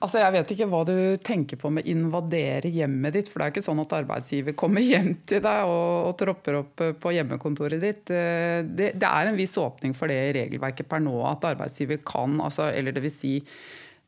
Altså, 0.00 0.22
Jeg 0.22 0.32
vet 0.32 0.52
ikke 0.54 0.68
hva 0.72 0.80
du 0.88 0.94
tenker 1.20 1.58
på 1.60 1.68
med 1.70 1.84
'invadere 1.84 2.70
hjemmet 2.72 3.12
ditt'. 3.14 3.28
For 3.28 3.38
det 3.38 3.46
er 3.46 3.52
ikke 3.52 3.68
sånn 3.68 3.82
at 3.82 3.92
arbeidsgiver 3.98 4.56
kommer 4.56 4.80
hjem 4.80 5.12
til 5.28 5.42
deg 5.44 5.68
og, 5.68 6.08
og 6.08 6.16
tropper 6.20 6.60
opp 6.62 6.80
eh, 6.80 6.94
på 6.96 7.12
hjemmekontoret 7.16 7.80
ditt. 7.80 8.08
Eh, 8.08 8.64
det, 8.64 8.94
det, 8.96 9.10
er 9.10 9.28
en 9.28 9.36
viss 9.36 9.58
åpning 9.60 9.92
for 9.96 10.08
det 10.08 10.16
i 10.30 10.32
regelverket 10.40 10.88
per 10.88 11.04
nå, 11.04 11.14
at 11.28 11.44
arbeidsgiver 11.52 12.00
kan, 12.00 12.40
altså, 12.40 12.70
eller 12.72 12.96
dvs. 12.96 13.20
Si, 13.20 13.34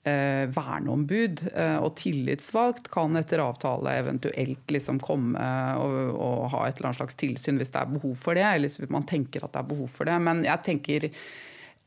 eh, 0.09 0.49
verneombud 0.51 1.45
eh, 1.53 1.79
og 1.79 1.95
tillitsvalgt 2.01 2.91
kan 2.93 3.17
etter 3.19 3.43
avtale 3.45 3.95
eventuelt 4.01 4.75
liksom 4.75 5.01
komme 5.03 5.45
og, 5.79 5.97
og, 6.17 6.43
ha 6.55 6.67
et 6.67 6.79
eller 6.79 6.91
annet 6.91 7.03
slags 7.03 7.19
tilsyn 7.21 7.61
hvis 7.61 7.73
det 7.75 7.83
er 7.83 7.95
behov 7.95 8.17
for 8.19 8.39
det, 8.39 8.47
eller 8.49 8.73
hvis 8.73 8.93
man 8.93 9.07
tenker 9.09 9.45
at 9.45 9.55
det 9.55 9.63
er 9.63 9.73
behov 9.73 9.91
for 9.93 10.09
det. 10.09 10.19
Men 10.25 10.45
jeg 10.47 10.65
tenker 10.67 11.11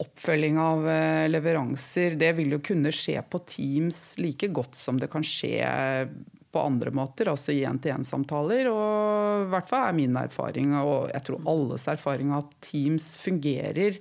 oppfølging 0.02 0.58
av 0.60 0.88
eh, 0.90 1.26
leveranser, 1.30 2.18
det 2.20 2.34
vil 2.40 2.58
jo 2.58 2.64
kunne 2.64 2.92
skje 2.96 3.20
på 3.30 3.42
Teams 3.48 4.00
like 4.20 4.50
godt 4.52 4.76
som 4.80 5.00
det 5.00 5.12
kan 5.14 5.24
skje 5.26 5.62
på 6.56 6.64
andre 6.64 6.92
måter, 6.96 7.28
altså 7.28 7.52
i 7.52 7.64
én-til-én-samtaler. 7.68 8.70
Og 8.72 9.46
i 9.46 9.50
hvert 9.52 9.68
fall 9.72 9.90
er 9.90 9.98
min 9.98 10.20
erfaring, 10.20 10.76
og 10.80 11.10
jeg 11.12 11.28
tror 11.28 11.50
alles 11.52 11.88
erfaring, 11.92 12.32
at 12.36 12.54
Teams 12.64 13.16
fungerer 13.20 14.00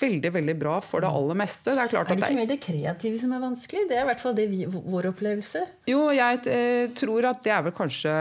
veldig 0.00 0.32
veldig 0.32 0.54
bra 0.58 0.76
for 0.84 1.04
det 1.04 1.10
mm. 1.10 1.18
aller 1.20 1.38
meste. 1.42 1.74
Det 1.76 1.84
er, 1.84 1.94
er, 2.00 2.08
det 2.08 2.24
ikke 2.24 2.38
mer 2.38 2.48
det 2.50 2.58
kreative 2.64 3.20
som 3.20 3.34
er 3.36 3.42
vanskelig? 3.42 3.84
Det 3.90 3.98
er 3.98 4.04
i 4.04 4.08
hvert 4.10 4.22
fall 4.22 4.36
det 4.38 4.46
vi, 4.50 4.62
vår 4.70 5.10
opplevelse. 5.12 5.64
Jo, 5.90 6.00
jeg 6.16 6.40
eh, 6.50 6.86
tror 6.96 7.28
at 7.30 7.44
det 7.44 7.54
er 7.54 7.66
vel 7.66 7.76
kanskje 7.76 8.16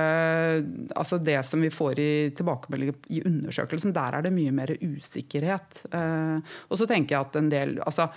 altså 1.00 1.22
det 1.24 1.39
som 1.48 1.63
vi 1.63 1.72
får 1.74 2.04
i 2.04 2.12
tilbakemeldinger 2.38 3.10
i 3.15 3.24
undersøkelsen. 3.30 3.96
Der 3.96 4.20
er 4.20 4.26
det 4.26 4.36
mye 4.36 4.54
mer 4.56 4.76
usikkerhet. 4.82 5.84
Eh, 5.89 6.56
og 6.70 6.82
så 6.82 6.89
tenker 6.89 7.15
jeg 7.15 7.30
at 7.30 7.42
en 7.42 7.52
del 7.54 7.78
altså, 7.86 8.10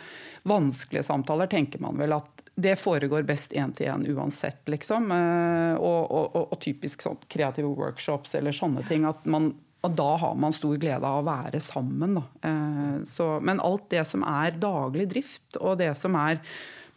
Vanskelige 0.43 1.05
samtaler 1.07 1.47
tenker 1.47 1.79
man 1.79 1.95
vel 2.01 2.17
at 2.17 2.41
det 2.55 2.75
foregår 2.77 3.23
best 3.25 3.55
én 3.57 3.71
til 3.73 3.89
én 3.89 4.03
uansett, 4.13 4.67
liksom. 4.69 5.07
Eh, 5.15 5.75
og, 5.79 6.01
og, 6.11 6.25
og, 6.35 6.49
og, 6.51 6.59
typisk 6.61 7.05
sånn 7.07 7.21
kreative 7.33 7.71
workshops 7.79 8.35
eller 8.37 8.53
sånne 8.57 8.83
ting. 8.89 9.07
At 9.09 9.25
man 9.25 9.53
og 9.83 9.95
da 9.99 10.11
har 10.23 10.35
man 10.39 10.55
stor 10.55 10.77
glede 10.79 11.03
av 11.03 11.23
å 11.23 11.27
være 11.27 11.61
sammen. 11.63 12.19
Eh, 12.19 12.99
så, 13.09 13.29
men 13.43 13.63
alt 13.63 13.89
det 13.91 14.05
som 14.07 14.23
er 14.29 14.59
daglig 14.63 15.09
drift, 15.11 15.59
og 15.59 15.81
det 15.83 15.91
som 15.99 16.15
er 16.21 16.39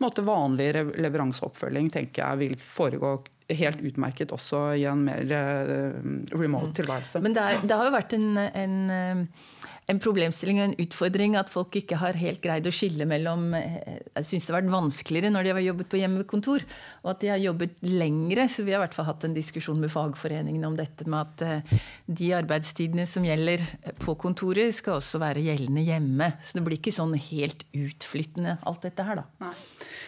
måte, 0.04 0.26
vanlig 0.26 0.70
leveranseoppfølging, 0.94 1.90
tenker 1.94 2.22
jeg 2.22 2.42
vil 2.44 2.60
foregå 2.62 3.18
helt 3.56 3.82
utmerket 3.86 4.34
også 4.34 4.60
i 4.74 4.88
en 4.90 5.04
mer 5.06 5.30
uh, 5.30 5.98
remote 6.34 6.72
tilværelse. 6.80 7.22
Men 7.22 7.36
det, 7.36 7.44
er, 7.46 7.60
det, 7.62 7.76
har 7.78 7.86
jo 7.86 7.94
vært 7.94 8.16
en, 8.18 8.32
en 8.42 8.78
uh 8.90 9.66
en 9.92 10.00
problemstilling 10.02 10.60
og 10.60 10.66
en 10.66 10.78
utfordring 10.82 11.36
at 11.38 11.52
folk 11.54 11.76
ikke 11.78 12.00
har 12.02 12.18
helt 12.18 12.42
greid 12.42 12.66
å 12.66 12.74
skille 12.74 13.06
mellom 13.10 13.52
eh, 13.54 14.00
Jeg 14.16 14.28
syns 14.30 14.48
det 14.48 14.54
har 14.54 14.58
vært 14.58 14.74
vanskeligere 14.74 15.30
når 15.34 15.46
de 15.46 15.54
har 15.54 15.62
jobbet 15.66 15.90
på 15.92 16.00
hjemmekontor, 16.00 16.66
og 17.04 17.12
at 17.12 17.22
de 17.22 17.30
har 17.30 17.42
jobbet 17.44 17.76
lengre. 17.86 18.48
Så 18.50 18.66
vi 18.66 18.74
har 18.74 18.82
i 18.82 18.86
hvert 18.86 18.98
fall 18.98 19.10
hatt 19.12 19.28
en 19.28 19.36
diskusjon 19.38 19.78
med 19.82 19.94
fagforeningene 19.94 20.72
om 20.72 20.78
dette 20.80 21.06
med 21.06 21.20
at 21.22 21.46
eh, 21.46 21.86
de 22.08 22.32
arbeidstidene 22.38 23.06
som 23.10 23.28
gjelder 23.28 23.62
på 24.02 24.18
kontoret, 24.22 24.74
skal 24.76 24.98
også 24.98 25.22
være 25.22 25.46
gjeldende 25.46 25.86
hjemme. 25.86 26.32
Så 26.42 26.58
det 26.58 26.66
blir 26.66 26.82
ikke 26.82 26.96
sånn 26.96 27.14
helt 27.30 27.68
utflyttende 27.76 28.58
alt 28.66 28.90
dette 28.90 29.06
her, 29.06 29.22
da. 29.22 29.28
Nei. 29.46 29.54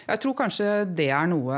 Jeg 0.07 0.23
tror 0.23 0.37
kanskje 0.39 0.67
det 0.97 1.09
er 1.13 1.29
noe 1.29 1.57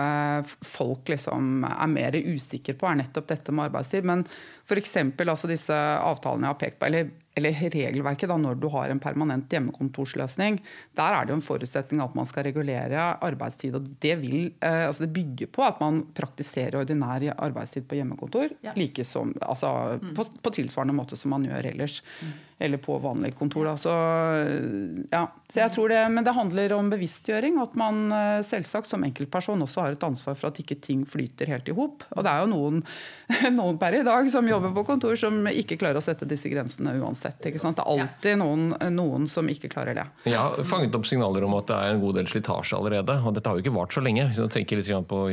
folk 0.65 1.09
liksom 1.13 1.63
er 1.69 1.91
mer 1.91 2.17
usikre 2.19 2.75
på, 2.75 2.89
er 2.89 3.03
nettopp 3.03 3.29
dette 3.31 3.53
med 3.53 3.69
arbeidstid. 3.69 4.07
Men 4.09 4.25
f.eks. 4.69 4.95
Altså 5.25 5.49
disse 5.49 5.73
avtalene 5.73 6.47
jeg 6.47 6.55
har 6.55 6.61
pekt 6.61 6.79
på, 6.79 6.89
eller 6.89 7.09
eller 7.39 7.69
regelverket 7.71 8.29
da, 8.29 8.37
når 8.39 8.57
du 8.59 8.67
har 8.73 8.91
en 8.91 9.01
permanent 9.01 9.51
hjemmekontorsløsning, 9.53 10.59
der 10.97 11.15
er 11.15 11.25
det 11.25 11.33
jo 11.33 11.39
en 11.39 11.45
forutsetning 11.45 12.03
at 12.03 12.17
man 12.17 12.27
skal 12.29 12.45
regulere 12.49 13.05
arbeidstid. 13.25 13.77
og 13.77 13.87
Det, 14.01 14.15
vil, 14.21 14.51
eh, 14.59 14.87
altså 14.87 15.05
det 15.05 15.13
bygger 15.15 15.51
på 15.55 15.63
at 15.65 15.79
man 15.83 16.03
praktiserer 16.15 16.81
ordinær 16.81 17.23
arbeidstid 17.37 17.87
på 17.87 17.99
hjemmekontor 17.99 18.53
ja. 18.65 18.75
like 18.75 19.05
som, 19.07 19.33
altså, 19.41 19.99
mm. 20.01 20.13
på, 20.17 20.27
på, 20.43 20.55
tilsvarende 20.59 20.97
måte 20.97 21.19
som 21.19 21.35
man 21.35 21.47
gjør 21.47 21.71
ellers. 21.73 22.01
Mm. 22.21 22.37
Eller 22.61 22.77
på 22.77 22.97
vanlig 22.99 23.35
kontor. 23.39 23.69
Så, 23.79 23.91
ja. 25.11 25.21
Så 25.49 25.61
jeg 25.61 25.71
tror 25.73 25.89
det, 25.89 26.01
men 26.11 26.25
det 26.27 26.35
handler 26.35 26.73
om 26.75 26.89
bevisstgjøring. 26.91 27.55
At 27.63 27.75
man 27.79 28.11
eh, 28.11 28.41
selvsagt 28.45 28.89
som 28.91 29.05
enkeltperson 29.07 29.63
også 29.63 29.85
har 29.85 29.95
et 29.95 30.03
ansvar 30.03 30.35
for 30.35 30.51
at 30.51 30.59
ikke 30.59 30.75
ting 30.83 31.05
flyter 31.07 31.47
helt 31.49 31.71
i 31.71 31.75
hop. 31.77 32.03
Og 32.17 32.25
det 32.25 32.33
er 32.33 32.43
jo 32.43 32.49
noen, 32.51 32.81
noen 33.59 33.79
per 33.79 33.95
i 34.01 34.03
dag 34.03 34.27
som 34.33 34.49
jobber 34.49 34.73
på 34.75 34.83
kontor 34.91 35.15
som 35.19 35.47
ikke 35.47 35.79
klarer 35.79 36.01
å 36.01 36.03
sette 36.03 36.27
disse 36.27 36.51
grensene 36.51 36.97
uansett. 36.99 37.39
Det 37.39 37.55
er 37.55 37.79
alltid 37.79 38.41
noen, 38.43 38.73
noen, 38.91 39.29
som 39.31 39.47
ikke 39.47 39.71
klarer 39.71 39.95
det. 39.95 40.05
Jeg 40.27 40.37
har 40.37 40.59
fanget 40.67 40.99
opp 40.99 41.07
signaler 41.07 41.47
om 41.47 41.55
at 41.61 41.71
det 41.71 41.79
er 41.79 41.95
en 41.95 42.03
god 42.03 42.19
del 42.19 42.27
slitasje 42.27 42.75
allerede. 42.75 43.15
og 43.23 43.39
Dette 43.39 43.49
har 43.49 43.55
jo 43.55 43.63
ikke 43.63 43.75
vart 43.79 43.95
så 43.95 44.03
lenge. 44.03 44.27
hvis 44.27 44.43
man 44.43 44.51
tenker 44.51 44.83
litt 44.83 44.91
på 45.09 45.23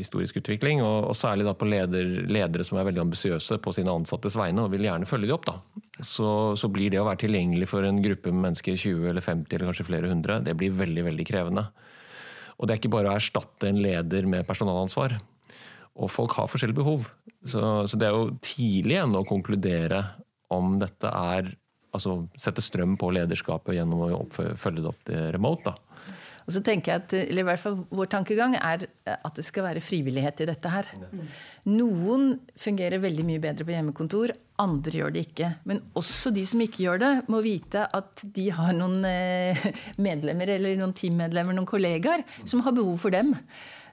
historisk 0.00 0.40
utvikling, 0.40 0.80
og, 0.86 1.12
særlig 1.20 1.52
på 1.60 1.68
leder, 1.68 2.16
ledere 2.32 2.64
som 2.64 2.80
er 2.80 2.88
veldig 2.88 3.04
ambisiøse 3.04 3.60
på 3.60 3.76
sine 3.76 3.92
ansattes 3.92 4.40
vegne 4.40 4.64
og 4.64 4.72
vil 4.72 4.88
gjerne 4.88 5.08
følge 5.08 5.28
de 5.28 5.36
opp. 5.36 5.46
da. 5.52 5.86
Så, 5.98 6.56
så, 6.56 6.68
blir 6.72 6.92
det 6.92 7.00
å 7.00 7.06
være 7.08 7.24
tilgjengelig 7.26 7.66
for 7.68 7.84
en 7.84 7.98
gruppe 8.00 8.32
med 8.32 8.46
mennesker, 8.46 8.78
20 8.78 9.10
eller 9.10 9.24
50 9.24 9.56
eller 9.56 9.68
kanskje 9.68 9.88
flere 9.88 10.08
hundre, 10.08 10.38
det 10.44 10.54
blir 10.56 10.72
veldig, 10.72 11.04
veldig 11.10 11.26
krevende. 11.28 11.66
Og 12.56 12.68
det 12.68 12.74
er 12.74 12.80
ikke 12.80 12.92
bare 12.94 13.10
å 13.10 13.18
erstatte 13.18 13.68
en 13.68 13.80
leder 13.82 14.28
med 14.28 14.46
personalansvar. 14.48 15.16
Og 16.00 16.12
folk 16.12 16.36
har 16.38 16.48
forskjellige 16.48 16.78
behov. 16.78 17.08
Så, 17.42 17.60
så 17.90 17.98
det 18.00 18.08
er 18.08 18.16
jo 18.16 18.36
tidlig 18.44 19.00
ennå 19.00 19.24
å 19.24 19.28
konkludere 19.28 20.04
om 20.52 20.78
dette 20.80 21.10
er 21.10 21.50
altså 21.90 22.20
sette 22.38 22.62
strøm 22.62 22.96
på 23.00 23.10
lederskapet 23.16 23.76
gjennom 23.76 24.04
å 24.06 24.24
følge 24.30 24.84
det 24.84 24.90
opp 24.92 25.06
til 25.08 25.30
remote. 25.34 25.72
da. 25.72 25.89
Og 26.50 26.56
så 26.56 26.62
tenker 26.66 26.90
jeg 26.90 27.02
at, 27.04 27.12
eller 27.20 27.44
i 27.44 27.46
hvert 27.46 27.62
fall 27.62 27.76
Vår 27.94 28.08
tankegang 28.10 28.56
er 28.58 28.82
at 29.06 29.36
det 29.38 29.44
skal 29.46 29.68
være 29.68 29.82
frivillighet 29.84 30.42
i 30.42 30.48
dette 30.50 30.72
her. 30.72 30.88
Noen 31.70 32.32
fungerer 32.58 33.02
veldig 33.02 33.26
mye 33.28 33.42
bedre 33.42 33.66
på 33.66 33.74
hjemmekontor. 33.76 34.34
andre 34.60 34.98
gjør 34.98 35.14
det 35.14 35.22
ikke. 35.28 35.52
Men 35.64 35.78
også 35.96 36.32
de 36.34 36.42
som 36.44 36.60
ikke 36.60 36.82
gjør 36.84 36.98
det, 37.00 37.12
må 37.32 37.40
vite 37.44 37.86
at 37.96 38.24
de 38.34 38.48
har 38.52 38.74
noen 38.76 39.06
eh, 39.06 39.62
medlemmer 40.06 40.56
eller 40.56 40.74
noen 40.80 40.96
teammedlemmer, 40.96 41.56
noen 41.56 41.70
kollegaer, 41.70 42.26
som 42.44 42.64
har 42.66 42.74
behov 42.76 42.98
for 43.06 43.14
dem. 43.14 43.36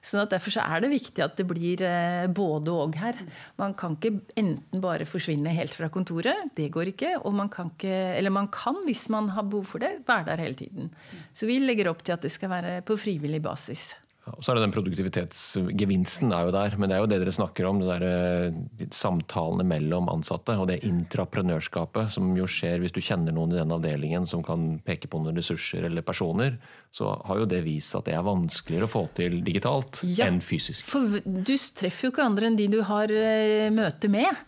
Sånn 0.02 0.22
at 0.24 0.32
Derfor 0.32 0.54
så 0.54 0.64
er 0.64 0.82
det 0.84 0.92
viktig 0.92 1.22
at 1.24 1.36
det 1.38 1.46
blir 1.48 1.82
eh, 1.86 2.26
både 2.30 2.74
og 2.74 2.96
her. 3.00 3.18
Man 3.60 3.74
kan 3.78 3.96
ikke 3.96 4.20
enten 4.38 4.82
bare 4.82 5.08
forsvinne 5.08 5.52
helt 5.56 5.74
fra 5.74 5.90
kontoret. 5.92 6.52
Det 6.56 6.68
går 6.74 6.92
ikke. 6.92 7.14
Og 7.24 7.34
man 7.36 7.50
kan 7.52 7.72
ikke, 7.74 7.94
eller 8.18 8.34
man 8.34 8.50
kan, 8.54 8.82
hvis 8.86 9.08
man 9.12 9.32
har 9.34 9.48
behov 9.48 9.66
for 9.72 9.82
det, 9.82 9.98
være 10.08 10.30
der 10.30 10.44
hele 10.44 10.58
tiden. 10.58 10.92
Så 11.34 11.48
vi 11.50 11.58
legger 11.62 11.90
opp 11.90 12.04
til 12.04 12.14
at 12.14 12.22
det 12.24 12.32
skal 12.34 12.52
være 12.52 12.80
på 12.86 12.98
frivillig 13.00 13.42
basis. 13.42 13.90
Og 14.36 14.44
så 14.44 14.52
er 14.52 14.58
det 14.58 14.66
den 14.66 14.74
Produktivitetsgevinsten 14.74 16.32
er 16.34 16.48
jo 16.48 16.54
der, 16.54 16.76
men 16.78 16.90
det 16.90 16.96
er 16.96 17.02
jo 17.02 17.10
det 17.10 17.20
dere 17.22 17.34
snakker 17.34 17.68
om. 17.68 17.80
det 17.82 17.88
der, 17.90 18.58
de 18.78 18.88
Samtalene 18.94 19.66
mellom 19.66 20.10
ansatte 20.12 20.56
og 20.58 20.68
det 20.70 20.80
intraprenørskapet 20.88 22.12
som 22.14 22.30
jo 22.36 22.48
skjer 22.48 22.82
hvis 22.82 22.94
du 22.94 23.00
kjenner 23.04 23.34
noen 23.34 23.54
i 23.54 23.60
den 23.60 23.74
avdelingen 23.74 24.26
som 24.28 24.42
kan 24.46 24.78
peke 24.86 25.10
på 25.10 25.20
noen 25.22 25.38
ressurser 25.38 25.88
eller 25.88 26.06
personer. 26.06 26.58
Så 26.94 27.10
har 27.28 27.42
jo 27.42 27.48
det 27.48 27.62
vist 27.66 27.96
at 27.98 28.08
det 28.08 28.16
er 28.16 28.26
vanskeligere 28.26 28.88
å 28.88 28.92
få 28.92 29.04
til 29.16 29.40
digitalt 29.44 30.02
ja, 30.08 30.28
enn 30.28 30.40
fysisk. 30.44 30.86
For 30.88 31.20
du 31.24 31.54
treffer 31.54 32.08
jo 32.08 32.14
ikke 32.14 32.28
andre 32.28 32.48
enn 32.48 32.58
de 32.58 32.68
du 32.72 32.80
har 32.88 33.12
eh, 33.12 33.68
møte 33.74 34.10
med. 34.12 34.44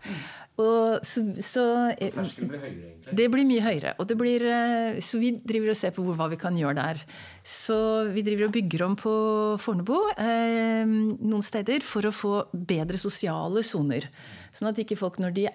Og 0.61 1.07
så, 1.07 1.23
så 1.45 1.65
Terskelen 1.99 2.51
blir 2.51 2.63
høyere, 2.63 2.91
egentlig? 2.91 3.17
Det 3.21 3.27
blir 3.33 3.49
mye 3.49 3.65
høyere. 3.65 3.95
Og 4.03 4.09
det 4.11 4.17
blir, 4.21 4.45
eh, 4.51 5.01
så 5.05 5.21
vi 5.23 5.33
driver 5.39 5.73
og 5.73 5.79
ser 5.79 5.95
på 5.97 6.05
hva 6.05 6.29
vi 6.33 6.41
kan 6.41 6.59
gjøre 6.59 6.77
der. 6.79 7.01
Så 7.47 7.79
vi 8.15 8.25
driver 8.27 8.49
og 8.49 8.55
bygger 8.57 8.85
om 8.87 8.99
på 9.01 9.15
Fornebu 9.63 9.97
eh, 10.17 10.85
noen 10.87 11.47
steder 11.47 11.87
for 11.87 12.09
å 12.09 12.15
få 12.15 12.35
bedre 12.53 13.01
sosiale 13.01 13.65
soner. 13.67 14.11
Sånn 14.57 14.71
at 14.73 14.81
ikke 14.83 14.99
folk 15.01 15.21
når 15.23 15.37
de 15.39 15.49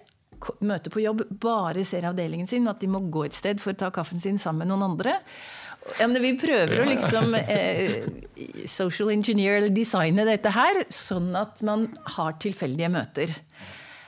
møter 0.65 0.91
på 0.91 1.03
jobb, 1.03 1.23
bare 1.41 1.85
ser 1.87 2.07
avdelingen 2.09 2.49
sin, 2.49 2.67
at 2.67 2.81
de 2.81 2.89
må 2.91 3.01
gå 3.11 3.25
et 3.27 3.37
sted 3.37 3.61
for 3.61 3.73
å 3.73 3.79
ta 3.79 3.91
kaffen 3.93 4.21
sin 4.21 4.39
sammen 4.41 4.65
med 4.65 4.73
noen 4.73 4.89
andre. 4.91 5.15
Ja, 5.99 6.07
men 6.09 6.17
Vi 6.21 6.33
prøver 6.41 6.81
å 6.81 6.87
liksom 6.89 7.35
eh, 7.37 8.09
social 8.67 9.11
engineer 9.13 9.59
eller 9.59 9.73
designe 9.73 10.25
dette 10.27 10.51
her, 10.55 10.81
sånn 10.89 11.29
at 11.37 11.61
man 11.65 11.87
har 12.17 12.37
tilfeldige 12.41 12.89
møter. 12.91 13.35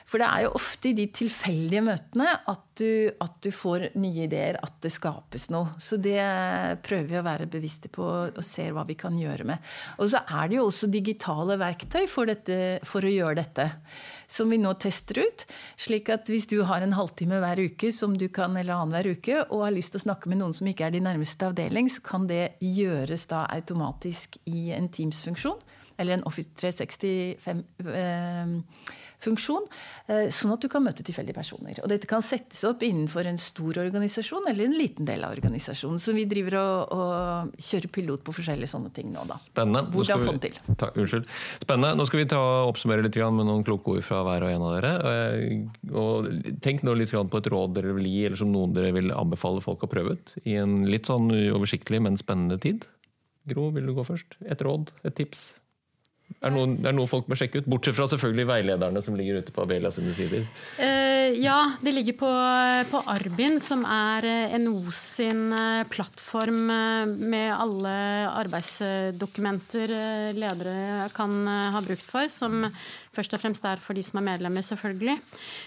For 0.08 0.22
det 0.24 0.28
er 0.32 0.46
jo 0.46 0.54
ofte 0.56 0.88
i 0.88 0.96
de 0.96 1.06
tilfeldige 1.12 1.84
møtene 1.84 2.30
at 2.48 2.64
du, 2.80 3.10
at 3.20 3.34
du, 3.44 3.50
får 3.52 3.90
nye 4.00 4.28
ideer, 4.28 4.56
at 4.64 4.76
det 4.84 4.92
skapes 4.94 5.50
noe. 5.52 5.74
Så 5.84 5.98
det 6.00 6.22
prøver 6.86 7.10
vi 7.10 7.18
å 7.20 7.26
være 7.26 7.50
bevisste 7.52 7.90
på 7.92 8.06
og 8.30 8.44
ser 8.46 8.72
hva 8.76 8.86
vi 8.88 8.96
kan 9.00 9.18
gjøre 9.20 9.48
med. 9.50 9.72
Og 10.00 10.14
så 10.14 10.22
er 10.24 10.48
det 10.48 10.60
jo 10.60 10.68
også 10.70 10.88
digitale 10.94 11.58
verktøy 11.60 12.06
for, 12.08 12.30
dette, 12.30 12.78
for 12.88 13.04
å 13.04 13.12
gjøre 13.12 13.42
dette. 13.42 13.66
Som 14.32 14.54
vi 14.54 14.60
nå 14.62 14.72
tester 14.80 15.20
ut. 15.26 15.44
slik 15.76 16.12
at 16.14 16.32
hvis 16.32 16.48
du 16.48 16.62
har 16.68 16.86
en 16.86 16.96
halvtime 16.96 17.42
hver 17.44 17.60
uke 17.68 17.92
som 17.96 18.16
du 18.16 18.30
kan, 18.32 18.56
eller 18.56 18.78
annenhver 18.78 19.18
uke, 19.18 19.42
og 19.50 19.66
har 19.66 19.76
lyst 19.76 19.96
til 19.96 20.04
å 20.04 20.08
snakke 20.08 20.32
med 20.32 20.40
noen 20.40 20.56
som 20.56 20.70
ikke 20.72 20.88
er 20.88 20.96
din 20.96 21.08
nærmeste 21.08 21.50
avdeling, 21.50 21.92
så 21.92 22.06
kan 22.06 22.30
det 22.32 22.56
gjøres 22.64 23.28
da 23.28 23.44
automatisk 23.52 24.40
i 24.48 24.70
en 24.78 24.88
Teams-funksjon. 24.88 25.60
Eller 25.98 26.20
en 26.20 26.28
Office 26.30 26.54
365. 26.62 27.64
Eh, 27.90 28.56
funksjon, 29.24 29.66
eh, 30.08 30.28
sånn 30.34 30.54
at 30.54 30.62
du 30.62 30.70
kan 30.70 30.84
møte 30.86 31.04
tilfeldige 31.06 31.36
personer. 31.38 31.80
Og 31.82 31.90
dette 31.90 32.10
kan 32.10 32.22
settes 32.26 32.62
opp 32.68 32.84
innenfor 32.86 33.28
en 33.30 33.40
stor 33.42 33.80
organisasjon 33.82 34.46
eller 34.50 34.68
en 34.68 34.78
liten 34.78 35.08
del 35.10 35.26
av 35.26 35.34
organisasjonen. 35.36 36.02
Så 36.02 36.14
vi 36.18 36.28
driver 36.30 36.60
og, 36.62 36.94
og 36.94 37.64
kjører 37.70 37.94
pilot 37.98 38.26
på 38.28 38.36
forskjellige 38.38 38.72
sånne 38.74 38.94
ting 38.94 39.10
nå, 39.14 39.26
da. 39.30 39.40
Spennende. 39.50 39.86
Hvordan 39.94 40.24
få 40.24 40.36
det 40.38 40.52
til. 40.52 40.76
Ta, 40.78 40.92
unnskyld. 40.94 41.30
Spennende. 41.64 41.96
Nå 41.98 42.08
skal 42.10 42.24
vi 42.24 42.30
ta, 42.34 42.44
oppsummere 42.68 43.06
litt 43.06 43.18
med 43.18 43.50
noen 43.50 43.66
kloke 43.66 43.96
ord 43.96 44.06
fra 44.06 44.22
hver 44.28 44.46
og 44.46 44.54
en 44.54 44.68
av 44.68 44.76
dere. 44.78 44.94
Og 45.98 46.30
tenk 46.64 46.86
nå 46.86 46.94
litt 46.98 47.14
på 47.18 47.42
et 47.42 47.50
råd 47.52 47.74
dere 47.78 47.96
vil 47.98 48.10
gi, 48.10 48.26
eller 48.28 48.40
som 48.40 48.52
noen 48.54 48.76
dere 48.76 48.94
vil 48.96 49.14
anbefale 49.16 49.64
folk 49.64 49.88
å 49.88 49.92
prøve 49.92 50.18
ut. 50.18 50.36
I 50.46 50.60
en 50.62 50.84
litt 50.90 51.10
sånn 51.10 51.32
uoversiktlig, 51.34 52.04
men 52.06 52.20
spennende 52.22 52.60
tid. 52.62 52.86
Gro, 53.48 53.72
vil 53.74 53.88
du 53.88 53.96
gå 53.96 54.04
først? 54.06 54.38
Et 54.46 54.62
råd? 54.62 54.92
Et 55.08 55.16
tips? 55.16 55.50
Er 56.38 56.52
det, 56.52 56.54
noen, 56.54 56.74
er 56.84 56.92
noen 56.92 57.00
noe 57.00 57.10
folk 57.10 57.26
bør 57.26 57.40
sjekke 57.40 57.64
ut? 57.64 57.68
Bortsett 57.72 57.96
fra 57.98 58.06
selvfølgelig 58.12 58.46
veilederne 58.46 59.02
som 59.02 59.16
ligger 59.18 59.40
ute 59.42 59.54
på 59.56 59.64
Abelia 59.64 59.90
sine 59.96 60.12
sider. 60.14 60.44
Uh, 60.78 61.34
ja, 61.34 61.56
det 61.82 61.94
ligger 61.96 62.18
på, 62.20 62.30
på, 62.92 63.02
Arbin, 63.10 63.58
som 63.64 63.82
er 63.90 64.28
eh, 64.28 64.58
NO 64.62 64.92
sin 64.94 65.50
eh, 65.56 65.88
plattform 65.90 66.68
med 66.68 67.48
alle 67.56 67.94
arbeidsdokumenter 68.44 69.94
ledere 70.38 71.08
kan 71.16 71.50
ha 71.74 71.82
brukt 71.82 72.06
for. 72.06 72.30
Som 72.30 72.68
først 73.16 73.34
og 73.34 73.42
fremst 73.42 73.66
er 73.66 73.82
for 73.82 73.98
de 73.98 74.06
som 74.06 74.22
er 74.22 74.28
medlemmer, 74.30 74.66
selvfølgelig. 74.68 75.18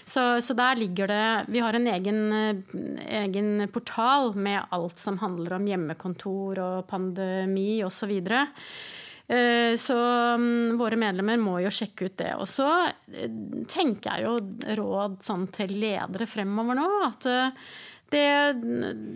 Så, 0.07 0.23
så 0.45 0.55
der 0.55 0.79
ligger 0.79 1.11
det 1.11 1.25
Vi 1.51 1.65
har 1.65 1.75
en 1.75 1.91
egen, 1.97 2.23
egen 3.09 3.67
portal 3.73 4.31
med 4.39 4.71
alt 4.71 5.03
som 5.03 5.19
handler 5.19 5.59
om 5.59 5.67
hjemmekontor 5.67 6.63
og 6.63 6.89
pandemi 6.91 7.81
osv. 7.83 8.15
Og 8.21 8.31
så 8.31 8.51
så 9.79 9.95
mm, 10.35 10.75
våre 10.75 10.97
medlemmer 10.99 11.39
må 11.39 11.59
jo 11.63 11.71
sjekke 11.71 12.09
ut 12.09 12.17
det. 12.19 12.33
Og 12.41 12.49
så 12.51 12.67
eh, 12.89 13.29
tenker 13.71 14.17
jeg 14.17 14.25
jo 14.25 14.33
råd 14.81 15.21
sånn 15.23 15.45
til 15.55 15.71
ledere 15.79 16.27
fremover 16.27 16.75
nå 16.75 16.87
at 17.05 17.27
eh, 17.31 17.61
det, 18.11 18.25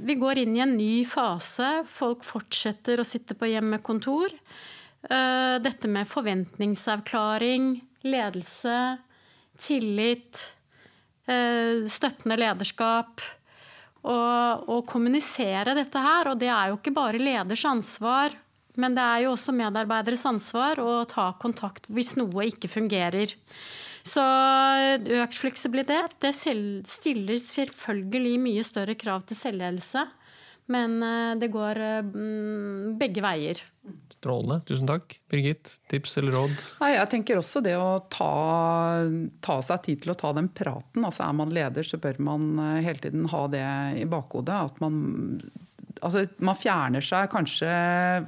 vi 0.08 0.16
går 0.16 0.40
inn 0.46 0.56
i 0.56 0.64
en 0.64 0.78
ny 0.78 0.94
fase. 1.10 1.82
Folk 1.92 2.24
fortsetter 2.24 3.02
å 3.02 3.08
sitte 3.08 3.36
på 3.36 3.50
hjemmekontor. 3.52 4.32
Dette 5.06 5.90
med 5.92 6.08
forventningsavklaring, 6.08 7.68
ledelse, 8.08 8.78
tillit, 9.60 10.46
støttende 11.28 12.40
lederskap. 12.40 13.20
Og 14.08 14.80
kommunisere 14.88 15.76
dette 15.76 16.06
her. 16.08 16.32
Og 16.32 16.40
det 16.40 16.50
er 16.56 16.72
jo 16.72 16.80
ikke 16.80 16.96
bare 16.96 17.22
leders 17.22 17.68
ansvar 17.68 18.40
men 18.82 18.98
det 18.98 19.06
er 19.06 19.26
jo 19.26 19.34
også 19.36 19.56
medarbeideres 19.56 20.26
ansvar 20.30 20.82
å 20.84 21.02
ta 21.10 21.32
kontakt 21.42 21.90
hvis 21.92 22.16
noe 22.20 22.48
ikke 22.52 22.72
fungerer. 22.72 23.34
Så 24.06 24.22
økt 25.22 25.40
fleksibilitet 25.40 26.14
det 26.22 26.34
stiller 26.38 27.40
selvfølgelig 27.42 28.36
mye 28.44 28.66
større 28.68 28.98
krav 29.00 29.26
til 29.26 29.40
selvledelse. 29.40 30.06
Men 30.72 30.98
eh, 31.06 31.36
det 31.42 31.52
går 31.54 31.80
mm, 32.10 32.96
begge 33.02 33.22
veier. 33.22 33.62
Strålende. 34.16 34.62
Tusen 34.66 34.90
takk. 34.90 35.18
Birgit, 35.30 35.76
tips 35.92 36.18
eller 36.18 36.34
råd? 36.40 36.56
Nei, 36.82 36.92
jeg 36.96 37.10
tenker 37.12 37.38
også 37.42 37.62
det 37.66 37.76
å 37.78 38.00
ta, 38.10 38.32
ta, 39.46 39.60
seg 39.66 39.84
tid 39.86 40.02
til 40.02 40.16
å 40.16 40.18
ta 40.18 40.32
den 40.38 40.50
praten. 40.50 41.06
Altså 41.06 41.28
Er 41.28 41.38
man 41.38 41.54
leder, 41.54 41.86
så 41.86 42.02
bør 42.02 42.18
man 42.32 42.48
eh, 42.58 42.82
hele 42.88 43.04
tiden 43.04 43.30
ha 43.34 43.46
det 43.54 43.66
i 44.02 44.08
bakhodet. 44.10 44.58
At 44.72 44.82
man 44.82 45.38
altså, 46.06 46.26
man 46.46 46.58
fjerner 46.60 47.04
seg 47.04 47.30
kanskje 47.34 47.72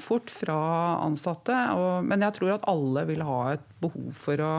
fort 0.03 0.31
fra 0.33 0.59
ansatte, 1.05 1.55
og, 1.77 2.05
men 2.07 2.25
jeg 2.25 2.37
tror 2.39 2.55
at 2.57 2.69
alle 2.69 3.05
vil 3.09 3.25
ha 3.27 3.41
et 3.53 3.67
behov 3.83 4.09
for 4.17 4.43
å, 4.43 4.53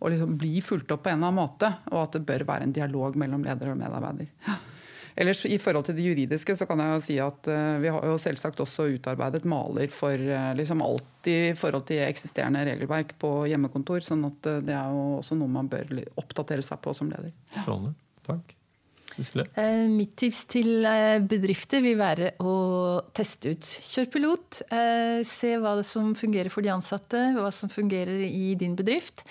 å 0.00 0.10
liksom 0.12 0.34
bli 0.40 0.58
fulgt 0.64 0.92
opp 0.94 1.06
på 1.06 1.12
en 1.12 1.20
eller 1.20 1.30
annen 1.30 1.40
måte. 1.40 1.70
Og 1.92 2.02
at 2.02 2.18
det 2.18 2.26
bør 2.28 2.46
være 2.48 2.68
en 2.68 2.76
dialog 2.76 3.18
mellom 3.20 3.46
leder 3.46 3.72
og 3.72 3.80
medarbeider. 3.80 4.30
Ellers 5.20 5.42
I 5.44 5.58
forhold 5.60 5.88
til 5.88 5.98
det 5.98 6.04
juridiske 6.06 6.54
så 6.56 6.66
kan 6.68 6.80
jeg 6.80 6.92
jo 6.94 7.00
si 7.04 7.16
at 7.20 7.48
uh, 7.50 7.80
vi 7.82 7.90
har 7.92 8.06
jo 8.06 8.20
selvsagt 8.20 8.62
også 8.62 8.86
utarbeidet 8.94 9.42
maler 9.48 9.90
for 9.92 10.14
uh, 10.14 10.52
liksom 10.56 10.84
alt 10.86 11.28
i 11.28 11.52
forhold 11.58 11.84
til 11.90 12.04
eksisterende 12.06 12.62
regelverk 12.68 13.16
på 13.20 13.32
hjemmekontor. 13.50 14.00
sånn 14.06 14.24
at 14.30 14.48
uh, 14.48 14.62
det 14.64 14.76
er 14.76 14.94
jo 14.94 15.18
også 15.18 15.36
noe 15.40 15.52
man 15.58 15.68
bør 15.68 15.98
oppdatere 16.22 16.64
seg 16.64 16.80
på 16.84 16.94
som 16.96 17.10
leder. 17.12 17.34
Strålende. 17.58 17.96
Takk. 18.24 18.54
Eh, 19.18 19.86
mitt 19.90 20.12
tips 20.20 20.44
til 20.50 20.84
eh, 20.86 21.18
bedrifter 21.24 21.82
vil 21.84 21.98
være 22.00 22.34
å 22.42 22.54
teste 23.16 23.54
ut. 23.54 23.70
Kjør 23.84 24.10
pilot. 24.14 24.60
Eh, 24.70 25.20
se 25.26 25.54
hva 25.60 25.74
som 25.86 26.12
fungerer 26.18 26.52
for 26.52 26.64
de 26.64 26.72
ansatte, 26.72 27.30
hva 27.36 27.50
som 27.54 27.72
fungerer 27.72 28.22
i 28.28 28.54
din 28.58 28.76
bedrift. 28.78 29.24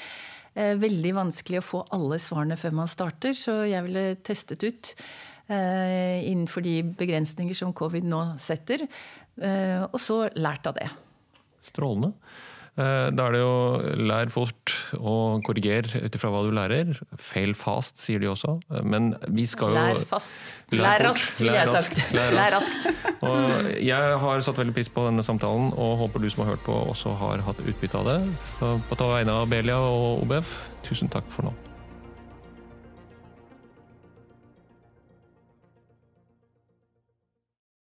Veldig 0.60 1.12
vanskelig 1.16 1.60
å 1.62 1.64
få 1.64 1.80
alle 1.96 2.18
svarene 2.20 2.58
før 2.60 2.74
man 2.82 2.90
starter, 2.90 3.36
så 3.38 3.62
jeg 3.70 3.86
ville 3.86 4.18
testet 4.26 4.66
ut 4.66 4.90
innenfor 5.48 6.66
de 6.66 6.74
begrensninger 7.00 7.56
som 7.56 7.72
covid 7.72 8.04
nå 8.10 8.24
setter. 8.44 8.84
Og 9.86 9.96
så 10.02 10.18
lært 10.36 10.68
av 10.68 10.76
det. 10.82 10.90
Strålende. 11.70 12.12
Eh, 12.80 13.10
da 13.12 13.26
er 13.28 13.36
det 13.36 13.42
jo 13.42 13.56
lær 14.08 14.30
fort 14.32 14.74
og 14.96 15.44
korriger 15.44 15.90
ut 16.00 16.16
ifra 16.16 16.32
hva 16.32 16.44
du 16.46 16.52
lærer. 16.56 16.94
Fail 17.20 17.56
fast, 17.58 18.00
sier 18.00 18.24
de 18.24 18.30
også. 18.32 18.56
Men 18.88 19.12
vi 19.28 19.46
skal 19.50 19.76
jo 19.76 19.80
Lær 19.80 20.04
fast. 20.08 20.38
Lær, 20.72 21.04
raskt, 21.04 21.42
ville 21.42 21.58
jeg 21.58 21.74
sagt. 21.76 22.02
Lær 22.16 22.54
raskt. 22.56 22.90
og 23.28 23.72
jeg 23.84 24.20
har 24.24 24.46
satt 24.46 24.62
veldig 24.62 24.76
pris 24.78 24.92
på 24.94 25.08
denne 25.10 25.26
samtalen, 25.26 25.74
og 25.76 25.98
håper 26.06 26.24
du 26.24 26.30
som 26.32 26.46
har 26.46 26.56
hørt 26.56 26.68
på, 26.68 26.78
også 26.94 27.16
har 27.20 27.44
hatt 27.48 27.64
utbytte 27.66 28.00
av 28.00 28.14
det. 28.14 28.20
På 28.60 29.00
vegne 29.10 29.42
av 29.42 29.50
Belia 29.52 29.82
og 29.82 30.24
OBF, 30.24 30.56
tusen 30.88 31.12
takk 31.12 31.28
for 31.34 31.50
nå. 31.50 31.58